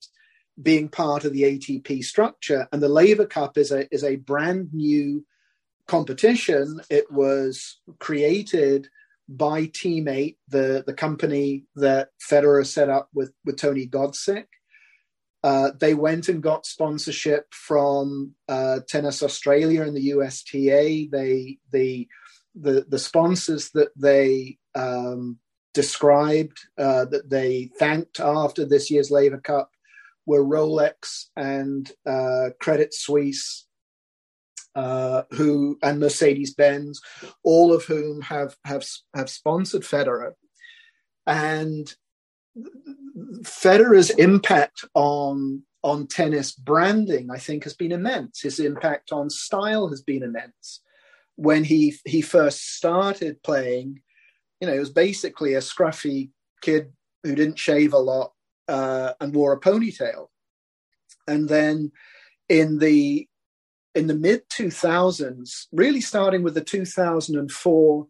[0.61, 2.69] being part of the ATP structure.
[2.73, 5.25] And the Laver Cup is a is a brand new
[5.87, 6.81] competition.
[6.91, 8.89] It was created
[9.29, 14.47] by Team8, the the company that Federer set up with with Tony Godsick.
[15.43, 21.09] Uh, they went and got sponsorship from uh, Tennis Australia and the USTA.
[21.11, 22.09] They they
[22.55, 25.39] the the sponsors that they um,
[25.75, 29.71] described uh, that they thanked after this year's Laver Cup
[30.27, 33.67] were Rolex and uh, Credit Suisse,
[34.75, 37.01] uh, who and Mercedes Benz,
[37.43, 40.33] all of whom have have have sponsored Federer,
[41.27, 41.93] and
[43.43, 48.43] Federer's impact on on tennis branding, I think, has been immense.
[48.43, 50.81] His impact on style has been immense
[51.37, 54.03] when he he first started playing,
[54.61, 56.31] you know, he was basically a scruffy
[56.63, 56.93] kid
[57.25, 58.33] who didn't shave a lot
[58.69, 60.29] uh, and wore a ponytail.
[61.27, 61.93] And then
[62.49, 63.27] in the
[63.95, 68.07] in the mid 2000s, really starting with the 2004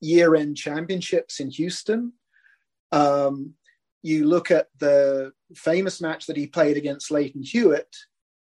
[0.00, 2.12] year end championships in Houston,
[2.90, 3.54] um,
[4.02, 7.94] you look at the famous match that he played against Lleyton Hewitt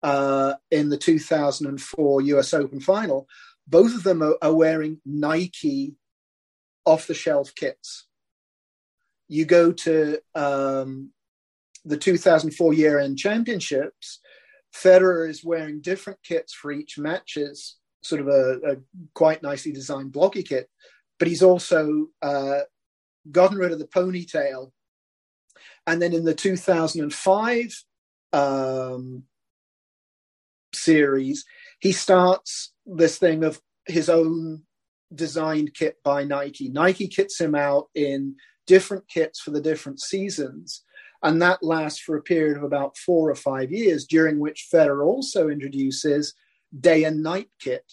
[0.03, 3.29] uh, in the 2004 US Open final
[3.71, 5.95] both of them are, are wearing Nike
[6.85, 8.07] off the shelf kits.
[9.29, 11.11] You go to um,
[11.85, 14.21] the 2004 year end championships,
[14.75, 18.77] Federer is wearing different kits for each matches, sort of a, a
[19.15, 20.69] quite nicely designed blocky kit,
[21.19, 22.61] but he's also uh,
[23.31, 24.71] gotten rid of the ponytail.
[25.87, 27.85] And then in the 2005
[28.33, 29.25] um,
[30.73, 31.45] series,
[31.81, 34.63] he starts this thing of his own
[35.15, 36.69] designed kit by Nike.
[36.69, 38.37] Nike kits him out in
[38.67, 40.85] different kits for the different seasons.
[41.23, 45.05] And that lasts for a period of about four or five years, during which Federer
[45.05, 46.35] also introduces
[46.79, 47.85] day and night kit.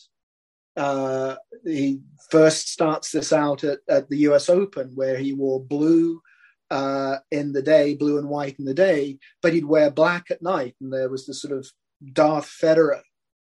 [0.78, 2.00] Uh, he
[2.30, 6.22] first starts this out at, at, the US Open, where he wore blue
[6.70, 10.42] uh, in the day, blue and white in the day, but he'd wear black at
[10.42, 10.76] night.
[10.80, 11.68] And there was this sort of
[12.14, 13.02] Darth Federer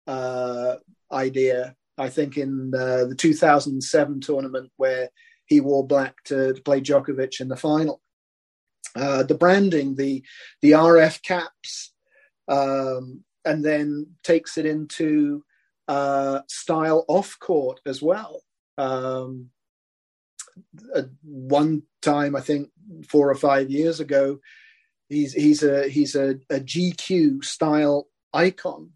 [0.07, 0.77] uh,
[1.11, 1.75] idea.
[1.97, 5.11] I think in uh, the 2007 tournament where
[5.47, 8.01] he wore black to, to play Djokovic in the final.
[8.97, 10.23] Uh, the branding, the
[10.63, 11.93] the RF caps,
[12.47, 15.45] um, and then takes it into
[15.89, 18.43] uh, style off court as well.
[18.79, 19.51] Um,
[21.25, 22.71] one time, I think
[23.09, 24.39] four or five years ago,
[25.09, 28.91] he's he's a he's a, a GQ style icon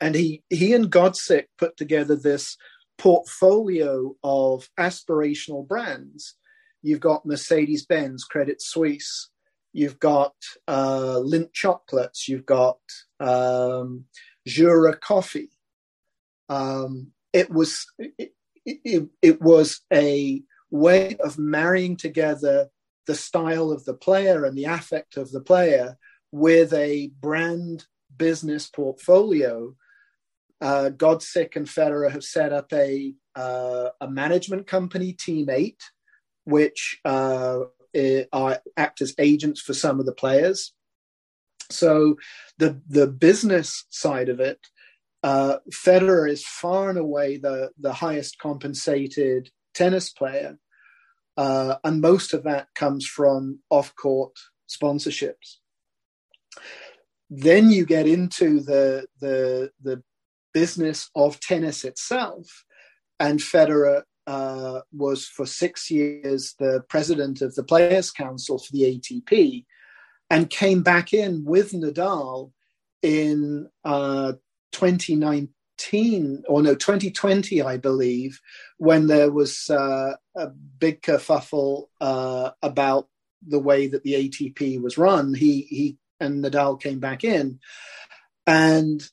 [0.00, 2.56] and he he and Godsick put together this
[2.98, 6.34] portfolio of aspirational brands.
[6.82, 9.30] You've got Mercedes Benz, Credit Suisse.
[9.72, 10.34] You've got
[10.68, 12.28] uh, Lindt chocolates.
[12.28, 12.78] You've got
[13.18, 14.04] um,
[14.46, 15.50] Jura coffee.
[16.48, 18.32] Um, it was it,
[18.64, 22.68] it, it was a way of marrying together
[23.06, 25.98] the style of the player and the affect of the player
[26.32, 27.86] with a brand
[28.16, 29.74] business portfolio.
[30.60, 35.82] Uh, Godsick and Federer have set up a uh, a management company, Team Eight,
[36.44, 37.60] which uh,
[38.32, 40.72] are act as agents for some of the players.
[41.70, 42.16] So
[42.58, 44.60] the the business side of it,
[45.22, 50.58] uh, Federer is far and away the the highest compensated tennis player,
[51.36, 54.32] uh, and most of that comes from off court
[54.68, 55.58] sponsorships.
[57.30, 60.02] Then you get into the the the
[60.54, 62.64] business of tennis itself,
[63.20, 68.98] and Federer uh, was for six years the president of the Players Council for the
[68.98, 69.66] ATP,
[70.30, 72.52] and came back in with Nadal
[73.02, 74.32] in uh,
[74.72, 78.40] 2019 or no 2020, I believe,
[78.78, 83.08] when there was uh, a big kerfuffle uh, about
[83.46, 85.34] the way that the ATP was run.
[85.34, 87.60] He he and Nadal came back in,
[88.46, 89.06] and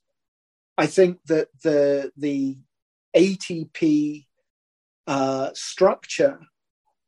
[0.78, 2.58] I think that the the
[3.16, 4.26] ATP
[5.08, 6.40] uh, structure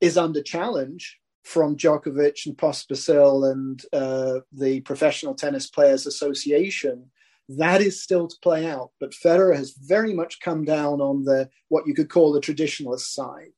[0.02, 7.10] is under challenge from Djokovic and Pospisil and uh, the Professional Tennis Players Association.
[7.50, 11.50] That is still to play out, but Federer has very much come down on the
[11.68, 13.52] what you could call the traditionalist side.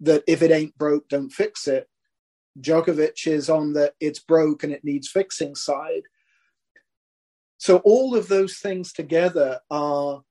[0.00, 1.88] That if it ain't broke, don't fix it.
[2.60, 6.02] Djokovic is on the it's broke and it needs fixing side.
[7.60, 10.22] So all of those things together are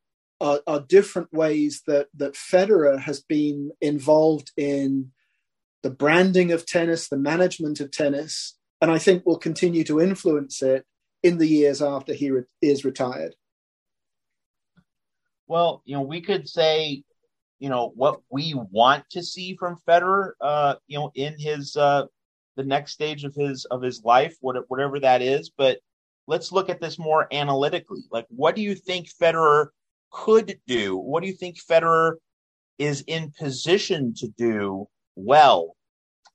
[0.42, 5.12] are, are different ways that that Federer has been involved in
[5.84, 10.64] the branding of tennis, the management of tennis, and I think will continue to influence
[10.64, 10.86] it
[11.22, 13.36] in the years after he re- is retired.
[15.46, 17.04] Well, you know, we could say,
[17.60, 22.06] you know, what we want to see from Federer, uh, you know, in his uh,
[22.56, 25.52] the next stage of his of his life, whatever that is.
[25.56, 25.80] But
[26.30, 28.04] let's look at this more analytically.
[28.12, 29.70] Like, what do you think Federer
[30.12, 30.96] could do?
[30.96, 32.18] What do you think Federer
[32.78, 35.76] is in position to do well?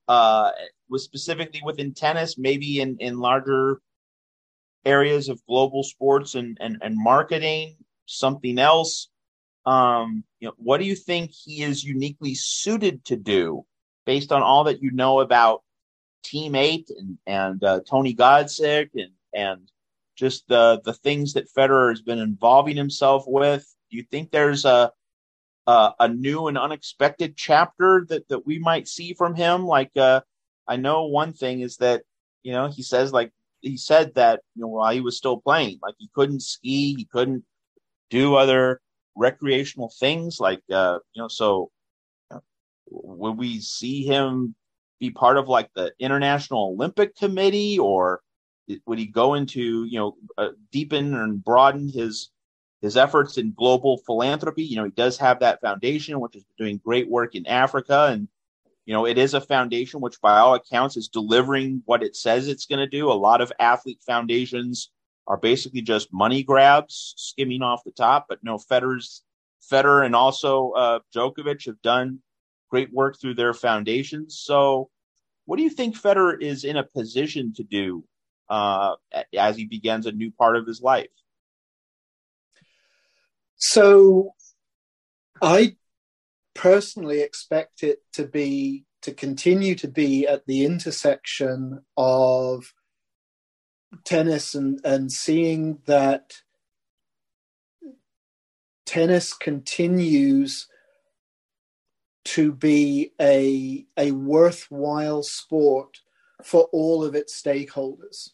[0.09, 0.51] Uh,
[0.91, 3.81] was specifically within tennis, maybe in, in larger
[4.85, 7.77] areas of global sports and, and, and marketing,
[8.07, 9.09] something else.
[9.65, 13.65] Um, you know, what do you think he is uniquely suited to do
[14.05, 15.63] based on all that you know about
[16.23, 19.71] Team Eight and, and uh, Tony Godsick and, and
[20.17, 23.67] just the the things that Federer has been involving himself with?
[23.91, 24.93] Do you think there's a
[25.67, 29.67] a, a new and unexpected chapter that that we might see from him?
[29.67, 30.21] Like, uh,
[30.69, 32.03] I know one thing is that
[32.43, 35.79] you know he says like he said that you know while he was still playing,
[35.83, 37.45] like he couldn't ski, he couldn't
[38.11, 38.81] do other
[39.17, 41.29] recreational things, like uh, you know.
[41.29, 41.71] So,
[42.91, 44.55] would we see him
[45.01, 48.21] be part of like the International Olympic Committee, or
[48.87, 52.31] would he go into you know uh, deepen and broaden his
[52.81, 54.65] his efforts in global philanthropy?
[54.65, 58.29] You know, he does have that foundation which is doing great work in Africa, and
[58.87, 62.49] you know, it is a foundation which, by all accounts, is delivering what it says
[62.49, 63.11] it's going to do.
[63.11, 64.91] A lot of athlete foundations
[65.27, 68.27] are basically just money grabs, skimming off the top.
[68.29, 69.23] But no, Federer's
[69.73, 72.19] Federer and also uh, Djokovic have done
[72.71, 74.39] great work through their foundations.
[74.39, 74.91] So,
[75.47, 78.05] what do you think Federer is in a position to do
[78.49, 78.95] uh,
[79.37, 81.09] as he begins a new part of his life.
[83.57, 84.35] So,
[85.41, 85.77] I
[86.55, 92.73] personally expect it to be to continue to be at the intersection of
[94.05, 96.33] tennis and, and seeing that
[98.87, 100.67] tennis continues
[102.25, 105.99] to be a a worthwhile sport
[106.43, 108.31] for all of its stakeholders.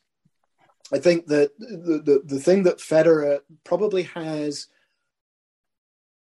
[0.92, 4.66] I think that the, the, the thing that Federer probably has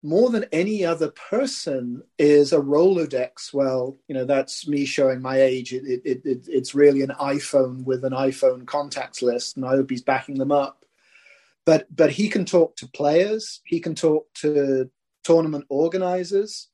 [0.05, 3.53] more than any other person is a Rolodex.
[3.53, 5.73] Well, you know, that's me showing my age.
[5.73, 9.89] It, it, it, it's really an iPhone with an iPhone contacts list, and I hope
[9.89, 10.85] he's backing them up.
[11.65, 13.61] But but he can talk to players.
[13.65, 14.91] He can talk to
[15.23, 16.69] tournament organizers.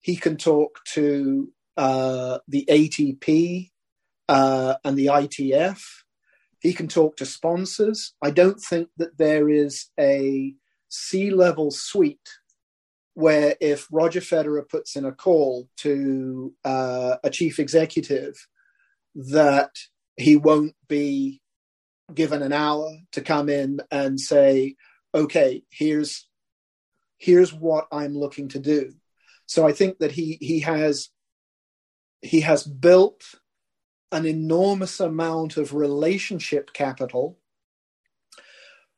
[0.00, 3.70] He can talk to uh, the ATP
[4.28, 5.80] uh, and the ITF.
[6.60, 8.14] He can talk to sponsors.
[8.22, 10.54] I don't think that there is a
[10.88, 12.28] C level suite
[13.14, 18.34] where if Roger Federer puts in a call to uh, a chief executive,
[19.14, 19.70] that
[20.16, 21.40] he won't be
[22.14, 24.76] given an hour to come in and say,
[25.14, 26.28] "Okay, here's
[27.16, 28.92] here's what I'm looking to do."
[29.46, 31.08] So I think that he he has
[32.20, 33.22] he has built
[34.12, 37.38] an enormous amount of relationship capital.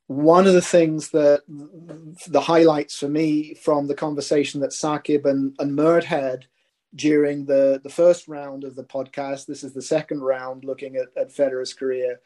[0.07, 5.55] One of the things that the highlights for me from the conversation that Saqib and,
[5.59, 6.47] and Mert had
[6.95, 11.09] during the, the first round of the podcast, this is the second round looking at,
[11.17, 12.21] at Federer's career.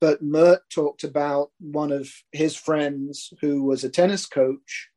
[0.00, 4.90] But Mert talked about one of his friends who was a tennis coach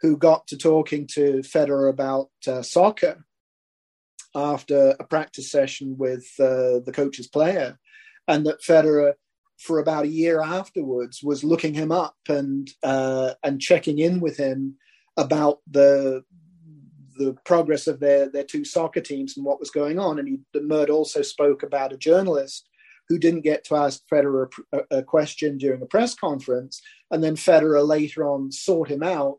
[0.00, 3.24] who got to talking to Federer about uh, soccer
[4.34, 7.78] after a practice session with uh, the coach's player,
[8.28, 9.14] and that Federer,
[9.58, 14.36] for about a year afterwards, was looking him up and uh, and checking in with
[14.36, 14.76] him
[15.16, 16.22] about the
[17.16, 20.18] the progress of their their two soccer teams and what was going on.
[20.18, 22.68] And he, Mert also spoke about a journalist
[23.08, 27.34] who didn't get to ask Federer a, a, question during a press conference, and then
[27.34, 29.38] Federer later on sought him out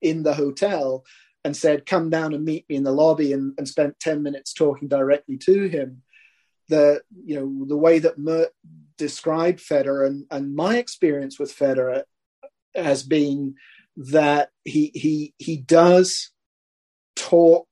[0.00, 1.04] in the hotel
[1.44, 4.52] and said, "Come down and meet me in the lobby," and, and spent ten minutes
[4.52, 6.02] talking directly to him.
[6.68, 8.50] The you know the way that Mert
[8.96, 12.04] described Federer and, and my experience with Federer
[12.74, 13.54] has been
[13.96, 16.30] that he he he does
[17.16, 17.68] talk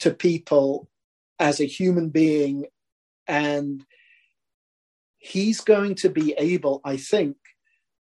[0.00, 0.88] to people
[1.38, 2.66] as a human being
[3.26, 3.84] and
[5.18, 7.36] he's going to be able i think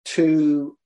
[0.04, 0.76] to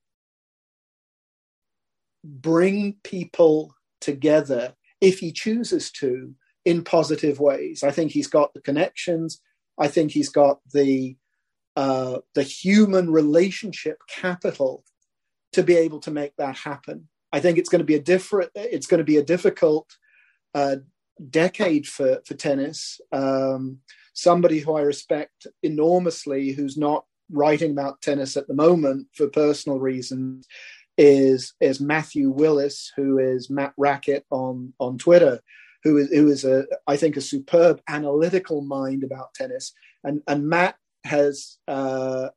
[2.24, 6.34] bring people together if he chooses to
[6.64, 7.82] in positive ways.
[7.82, 9.40] I think he's got the connections.
[9.78, 11.16] I think he's got the
[11.74, 14.84] uh, the human relationship capital
[15.52, 17.08] to be able to make that happen.
[17.32, 18.50] I think it's going to be a different.
[18.54, 19.88] It's going to be a difficult
[20.54, 20.76] uh,
[21.30, 23.00] decade for for tennis.
[23.10, 23.78] Um,
[24.14, 29.78] somebody who I respect enormously, who's not writing about tennis at the moment for personal
[29.78, 30.46] reasons,
[30.98, 35.40] is is Matthew Willis, who is Matt Racket on on Twitter,
[35.84, 39.72] who is who is a I think a superb analytical mind about tennis,
[40.04, 42.28] and and Matt has uh,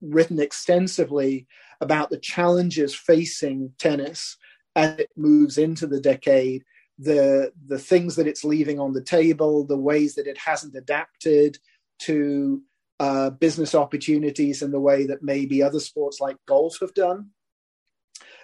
[0.00, 1.46] written extensively
[1.80, 4.36] about the challenges facing tennis
[4.76, 6.64] as it moves into the decade,
[6.98, 11.58] the the things that it's leaving on the table, the ways that it hasn't adapted
[12.00, 12.62] to
[13.00, 17.30] uh, business opportunities in the way that maybe other sports like golf have done.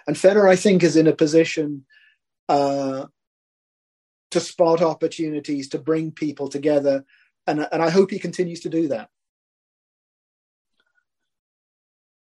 [0.09, 1.85] And Federer, I think, is in a position
[2.49, 3.05] uh,
[4.31, 7.05] to spot opportunities to bring people together,
[7.45, 9.09] and and I hope he continues to do that.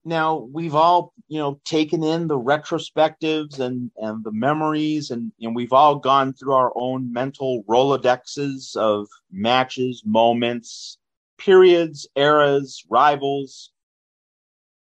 [0.05, 5.55] Now we've all, you know, taken in the retrospectives and and the memories, and and
[5.55, 10.99] we've all gone through our own mental rolodexes of matches, moments,
[11.39, 13.71] periods, eras, rivals,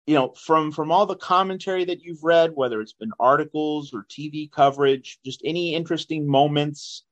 [0.07, 4.05] you know from from all the commentary that you've read whether it's been articles or
[4.11, 7.05] tv coverage just any interesting moments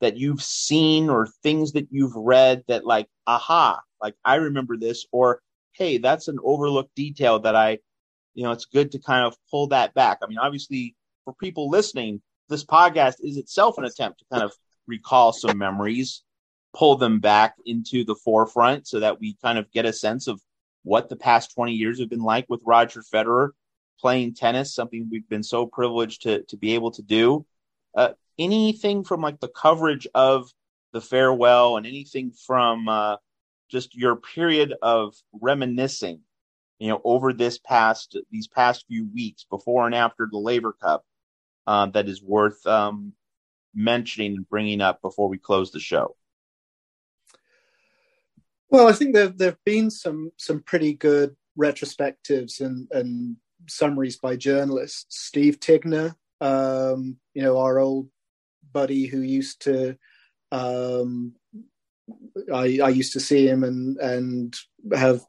[0.00, 5.06] that you've seen or things that you've read that like aha like i remember this
[5.12, 5.40] or
[5.72, 7.78] hey that's an overlooked detail that i
[8.36, 10.18] you know it's good to kind of pull that back.
[10.22, 10.94] I mean obviously
[11.24, 14.52] for people listening this podcast is itself an attempt to kind of
[14.86, 16.22] recall some memories
[16.72, 20.40] pull them back into the forefront so that we kind of get a sense of
[20.86, 23.50] what the past 20 years have been like with Roger Federer
[23.98, 27.44] playing tennis, something we've been so privileged to, to be able to do.
[27.96, 30.48] Uh, anything from like the coverage of
[30.92, 33.16] the farewell and anything from uh,
[33.68, 36.20] just your period of reminiscing,
[36.78, 41.04] you know, over this past, these past few weeks before and after the Laver Cup
[41.66, 43.12] uh, that is worth um,
[43.74, 46.14] mentioning and bringing up before we close the show.
[48.70, 53.36] Well, I think there there've been some some pretty good retrospectives and, and
[53.68, 55.06] summaries by journalists.
[55.08, 58.08] Steve Tignor, um, you know, our old
[58.72, 59.96] buddy who used to,
[60.52, 61.34] um,
[62.52, 64.54] I, I used to see him and and
[64.94, 65.22] have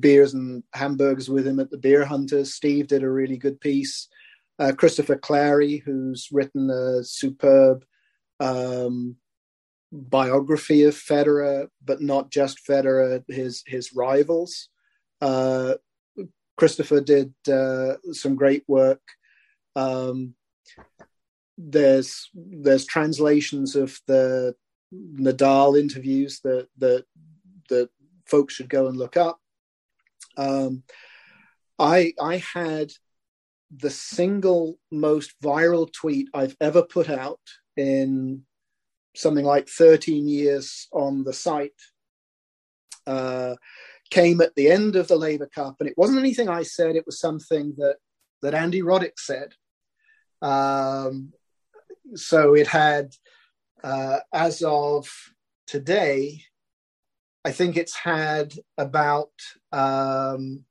[0.00, 2.54] beers and hamburgers with him at the Beer Hunters.
[2.54, 4.08] Steve did a really good piece.
[4.58, 7.84] Uh, Christopher Clarey, who's written a superb
[8.40, 9.16] um,
[9.94, 14.68] biography of Federer, but not just Federer, his his rivals.
[15.20, 15.74] Uh,
[16.56, 19.02] Christopher did uh, some great work.
[19.76, 20.34] Um,
[21.56, 24.54] there's there's translations of the
[24.92, 27.04] Nadal interviews that that
[27.68, 27.88] that
[28.26, 29.38] folks should go and look up.
[30.36, 30.82] Um,
[31.78, 32.90] I I had
[33.76, 37.40] the single most viral tweet I've ever put out
[37.76, 38.44] in
[39.14, 41.80] something like 13 years on the site,
[43.06, 43.54] uh,
[44.10, 47.06] came at the end of the Laver Cup, and it wasn't anything I said; it
[47.06, 47.96] was something that
[48.42, 49.54] that Andy Roddick said.
[50.42, 51.32] Um,
[52.14, 53.14] so it had,
[53.82, 55.08] uh, as of
[55.66, 56.42] today,
[57.44, 59.32] I think it's had about
[59.72, 60.64] um,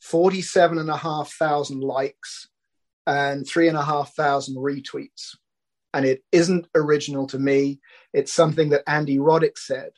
[0.00, 2.48] 47,500 likes
[3.06, 5.36] and 3,500 retweets.
[5.92, 7.80] And it isn't original to me.
[8.12, 9.90] It's something that Andy Roddick said.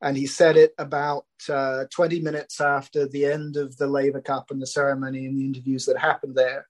[0.00, 4.50] And he said it about uh, 20 minutes after the end of the Laver Cup
[4.50, 6.68] and the ceremony and the interviews that happened there.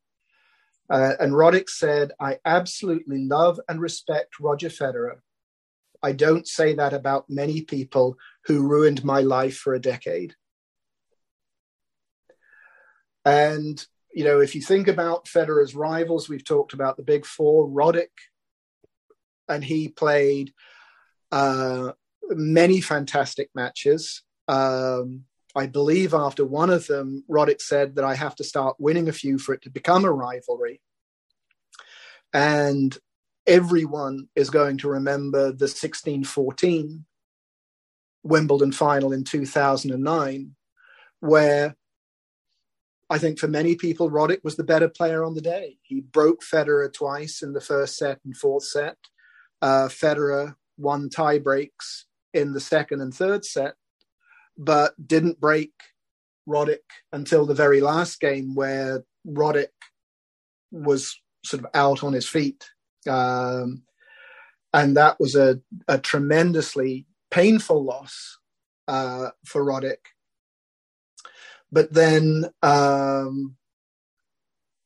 [0.90, 5.16] Uh, and Roddick said, I absolutely love and respect Roger Federer.
[6.02, 8.16] I don't say that about many people
[8.46, 10.34] who ruined my life for a decade.
[13.24, 17.68] And, you know, if you think about Federer's rivals, we've talked about the big four,
[17.68, 18.08] Roddick,
[19.48, 20.52] and he played
[21.30, 21.92] uh,
[22.30, 24.22] many fantastic matches.
[24.46, 25.24] Um,
[25.54, 29.12] I believe after one of them, Roddick said that I have to start winning a
[29.12, 30.80] few for it to become a rivalry.
[32.32, 32.96] And
[33.46, 37.04] everyone is going to remember the 1614
[38.22, 40.54] Wimbledon final in 2009,
[41.20, 41.76] where
[43.10, 45.78] I think for many people, Roddick was the better player on the day.
[45.82, 48.96] He broke Federer twice in the first set and fourth set.
[49.62, 53.74] Uh, Federer won tie breaks in the second and third set,
[54.56, 55.72] but didn't break
[56.46, 59.68] Roddick until the very last game, where Roddick
[60.70, 62.68] was sort of out on his feet.
[63.08, 63.82] Um,
[64.74, 68.38] and that was a, a tremendously painful loss
[68.86, 70.12] uh, for Roddick.
[71.70, 73.56] But then um,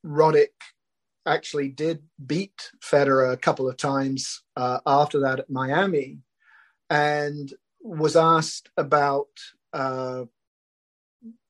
[0.04, 0.48] Roddick
[1.26, 6.18] actually did beat Federer a couple of times uh, after that at Miami
[6.90, 9.28] and was asked about
[9.72, 10.24] uh,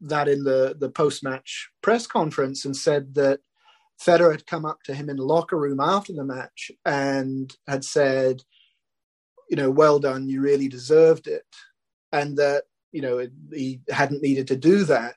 [0.00, 3.40] that in the, the post match press conference and said that
[4.00, 7.84] Federer had come up to him in the locker room after the match and had
[7.84, 8.42] said,
[9.48, 11.46] you know, well done, you really deserved it.
[12.10, 15.16] And that, you know, he hadn't needed to do that.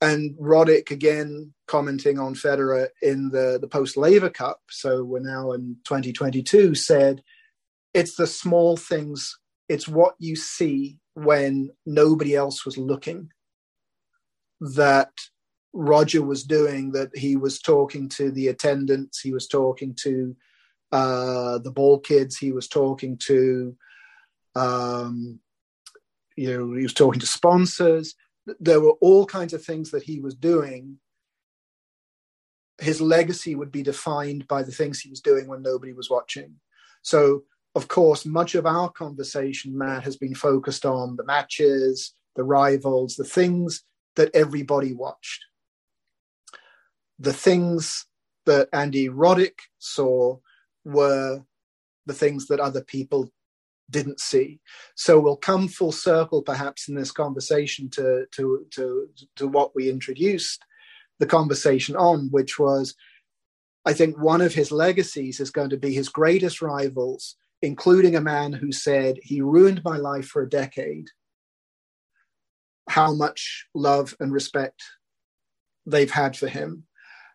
[0.00, 5.52] And Roddick again commenting on Federer in the, the post Laver Cup, so we're now
[5.52, 7.22] in 2022, said,
[7.94, 9.38] it's the small things,
[9.68, 13.30] it's what you see when nobody else was looking
[14.60, 15.10] that
[15.72, 20.36] Roger was doing that he was talking to the attendants, he was talking to
[20.92, 23.76] uh, the ball kids, he was talking to,
[24.54, 25.40] um,
[26.36, 28.14] you know, he was talking to sponsors.
[28.60, 30.98] There were all kinds of things that he was doing.
[32.78, 36.56] His legacy would be defined by the things he was doing when nobody was watching.
[37.02, 37.44] So,
[37.74, 43.16] of course, much of our conversation, Matt, has been focused on the matches, the rivals,
[43.16, 43.82] the things
[44.14, 45.44] that everybody watched
[47.18, 48.06] the things
[48.44, 50.38] that Andy Roddick saw
[50.84, 51.42] were
[52.06, 53.30] the things that other people
[53.90, 54.60] didn't see.
[54.94, 59.90] So we'll come full circle, perhaps, in this conversation to to to to what we
[59.90, 60.64] introduced
[61.18, 62.94] the conversation on, which was,
[63.84, 68.20] I think, one of his legacies is going to be his greatest rivals, including a
[68.20, 71.08] man who said he ruined my life for a decade.
[72.88, 74.82] How much love and respect
[75.86, 76.84] they've had for him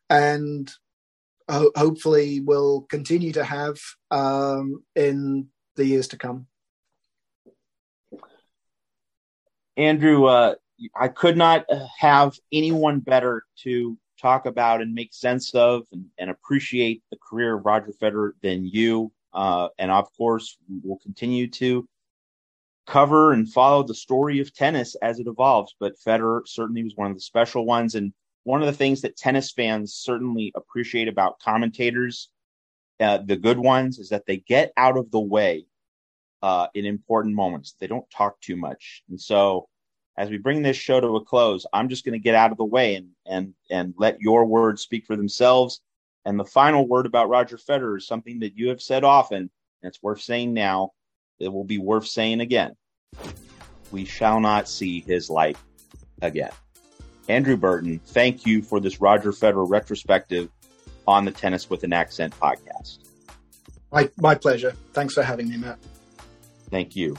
[0.10, 0.72] and
[1.50, 3.78] ho- hopefully will continue to have
[4.12, 5.48] um, in
[5.82, 6.46] the years to come.
[9.78, 10.56] Andrew, uh,
[10.96, 11.66] I could not
[11.98, 17.58] have anyone better to talk about and make sense of and, and appreciate the career
[17.58, 19.12] of Roger Federer than you.
[19.34, 21.88] Uh, and of course, we'll continue to
[22.86, 25.76] cover and follow the story of tennis as it evolves.
[25.80, 27.96] But Federer certainly was one of the special ones.
[27.96, 28.14] And
[28.44, 32.30] one of the things that tennis fans certainly appreciate about commentators,
[33.00, 35.66] uh, the good ones, is that they get out of the way
[36.42, 37.76] uh, in important moments.
[37.80, 39.04] They don't talk too much.
[39.10, 39.68] And so,
[40.18, 42.58] as we bring this show to a close, I'm just going to get out of
[42.58, 45.82] the way and and and let your words speak for themselves.
[46.26, 49.50] And the final word about Roger Federer is something that you have said often, and
[49.84, 50.92] it's worth saying now.
[51.40, 52.76] It will be worth saying again.
[53.92, 55.58] We shall not see his light
[56.22, 56.52] again.
[57.28, 60.50] Andrew Burton, thank you for this Roger Federer retrospective
[61.08, 63.00] on the Tennis with an Accent podcast.
[63.92, 64.74] My, my pleasure.
[64.94, 65.80] Thanks for having me, Matt.
[66.72, 67.18] Thank you.